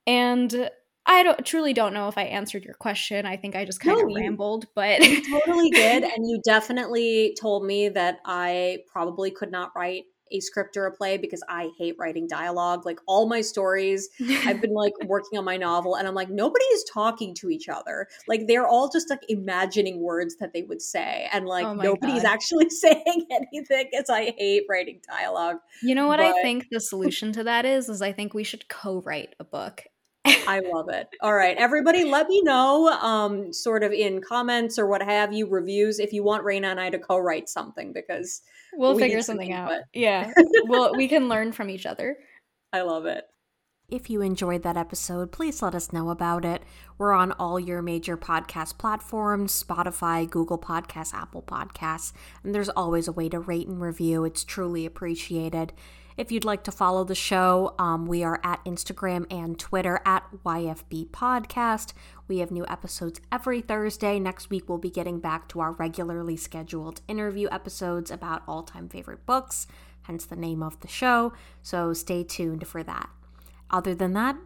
and 0.06 0.70
I 1.06 1.22
don't 1.22 1.44
truly 1.44 1.72
don't 1.72 1.92
know 1.92 2.08
if 2.08 2.16
I 2.16 2.24
answered 2.24 2.64
your 2.64 2.74
question. 2.74 3.26
I 3.26 3.36
think 3.36 3.56
I 3.56 3.64
just 3.64 3.80
kind 3.80 3.98
no, 3.98 4.06
of 4.06 4.14
rambled, 4.14 4.66
but 4.74 5.00
you 5.06 5.22
totally 5.28 5.70
did, 5.70 6.02
and 6.16 6.28
you 6.28 6.40
definitely 6.44 7.36
told 7.40 7.64
me 7.64 7.88
that 7.90 8.20
I 8.24 8.78
probably 8.90 9.30
could 9.30 9.50
not 9.50 9.72
write 9.76 10.04
a 10.32 10.40
script 10.40 10.76
or 10.76 10.86
a 10.86 10.92
play 10.92 11.16
because 11.16 11.42
I 11.48 11.70
hate 11.78 11.96
writing 11.98 12.26
dialogue. 12.26 12.84
Like 12.84 12.98
all 13.06 13.28
my 13.28 13.40
stories, 13.40 14.08
I've 14.44 14.60
been 14.60 14.72
like 14.72 14.92
working 15.06 15.38
on 15.38 15.44
my 15.44 15.56
novel 15.56 15.96
and 15.96 16.08
I'm 16.08 16.14
like, 16.14 16.30
nobody 16.30 16.64
is 16.66 16.84
talking 16.92 17.34
to 17.36 17.50
each 17.50 17.68
other. 17.68 18.08
Like 18.26 18.46
they're 18.46 18.66
all 18.66 18.90
just 18.90 19.10
like 19.10 19.20
imagining 19.28 20.00
words 20.00 20.36
that 20.40 20.52
they 20.52 20.62
would 20.62 20.82
say. 20.82 21.28
And 21.32 21.46
like 21.46 21.66
oh 21.66 21.74
nobody's 21.74 22.22
God. 22.22 22.32
actually 22.32 22.70
saying 22.70 23.26
anything 23.30 23.88
because 23.90 24.10
I 24.10 24.34
hate 24.36 24.64
writing 24.68 25.00
dialogue. 25.08 25.58
You 25.82 25.94
know 25.94 26.08
what 26.08 26.18
but- 26.18 26.26
I 26.26 26.42
think 26.42 26.66
the 26.70 26.80
solution 26.80 27.32
to 27.32 27.44
that 27.44 27.64
is? 27.64 27.88
Is 27.88 28.02
I 28.02 28.12
think 28.12 28.34
we 28.34 28.44
should 28.44 28.68
co 28.68 29.02
write 29.02 29.34
a 29.38 29.44
book 29.44 29.84
I 30.24 30.62
love 30.72 30.88
it. 30.88 31.08
All 31.20 31.34
right, 31.34 31.56
everybody, 31.56 32.04
let 32.04 32.28
me 32.28 32.40
know, 32.42 32.88
um, 32.88 33.52
sort 33.52 33.82
of 33.82 33.92
in 33.92 34.20
comments 34.22 34.78
or 34.78 34.86
what 34.86 35.02
have 35.02 35.32
you, 35.32 35.46
reviews, 35.46 35.98
if 35.98 36.12
you 36.12 36.22
want 36.22 36.44
Raina 36.44 36.66
and 36.66 36.80
I 36.80 36.90
to 36.90 36.98
co-write 36.98 37.48
something 37.48 37.92
because 37.92 38.42
we'll 38.74 38.94
we 38.94 39.02
figure 39.02 39.22
something 39.22 39.52
out. 39.52 39.68
But... 39.68 39.84
Yeah, 39.92 40.32
well, 40.66 40.94
we 40.96 41.08
can 41.08 41.28
learn 41.28 41.52
from 41.52 41.68
each 41.68 41.86
other. 41.86 42.16
I 42.72 42.82
love 42.82 43.06
it. 43.06 43.24
If 43.88 44.08
you 44.08 44.22
enjoyed 44.22 44.62
that 44.62 44.78
episode, 44.78 45.30
please 45.30 45.60
let 45.60 45.74
us 45.74 45.92
know 45.92 46.08
about 46.08 46.44
it. 46.44 46.62
We're 46.96 47.12
on 47.12 47.32
all 47.32 47.60
your 47.60 47.82
major 47.82 48.16
podcast 48.16 48.78
platforms 48.78 49.62
Spotify, 49.62 50.28
Google 50.28 50.58
Podcasts, 50.58 51.12
Apple 51.12 51.42
Podcasts, 51.42 52.14
and 52.42 52.54
there's 52.54 52.70
always 52.70 53.06
a 53.08 53.12
way 53.12 53.28
to 53.28 53.38
rate 53.38 53.68
and 53.68 53.80
review. 53.80 54.24
It's 54.24 54.42
truly 54.42 54.86
appreciated. 54.86 55.74
If 56.16 56.30
you'd 56.30 56.44
like 56.44 56.62
to 56.64 56.72
follow 56.72 57.02
the 57.02 57.14
show, 57.16 57.74
um, 57.76 58.06
we 58.06 58.22
are 58.22 58.40
at 58.44 58.64
Instagram 58.64 59.26
and 59.32 59.58
Twitter 59.58 60.00
at 60.06 60.24
YFB 60.44 61.08
Podcast. 61.08 61.92
We 62.28 62.38
have 62.38 62.52
new 62.52 62.64
episodes 62.68 63.20
every 63.32 63.60
Thursday. 63.60 64.20
Next 64.20 64.48
week, 64.48 64.68
we'll 64.68 64.78
be 64.78 64.90
getting 64.90 65.18
back 65.18 65.48
to 65.48 65.60
our 65.60 65.72
regularly 65.72 66.36
scheduled 66.36 67.00
interview 67.08 67.48
episodes 67.50 68.12
about 68.12 68.42
all 68.46 68.62
time 68.62 68.88
favorite 68.88 69.26
books, 69.26 69.66
hence 70.02 70.24
the 70.24 70.36
name 70.36 70.62
of 70.62 70.78
the 70.80 70.88
show. 70.88 71.32
So 71.62 71.92
stay 71.92 72.22
tuned 72.22 72.66
for 72.68 72.84
that. 72.84 73.10
Other 73.70 73.94
than 73.94 74.12
that, 74.12 74.36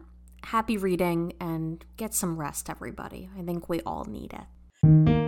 happy 0.45 0.75
reading 0.75 1.33
and 1.39 1.85
get 1.97 2.15
some 2.15 2.37
rest, 2.37 2.67
everybody. 2.67 3.29
I 3.37 3.43
think 3.43 3.69
we 3.69 3.81
all 3.81 4.05
need 4.05 4.33
it. 4.33 5.18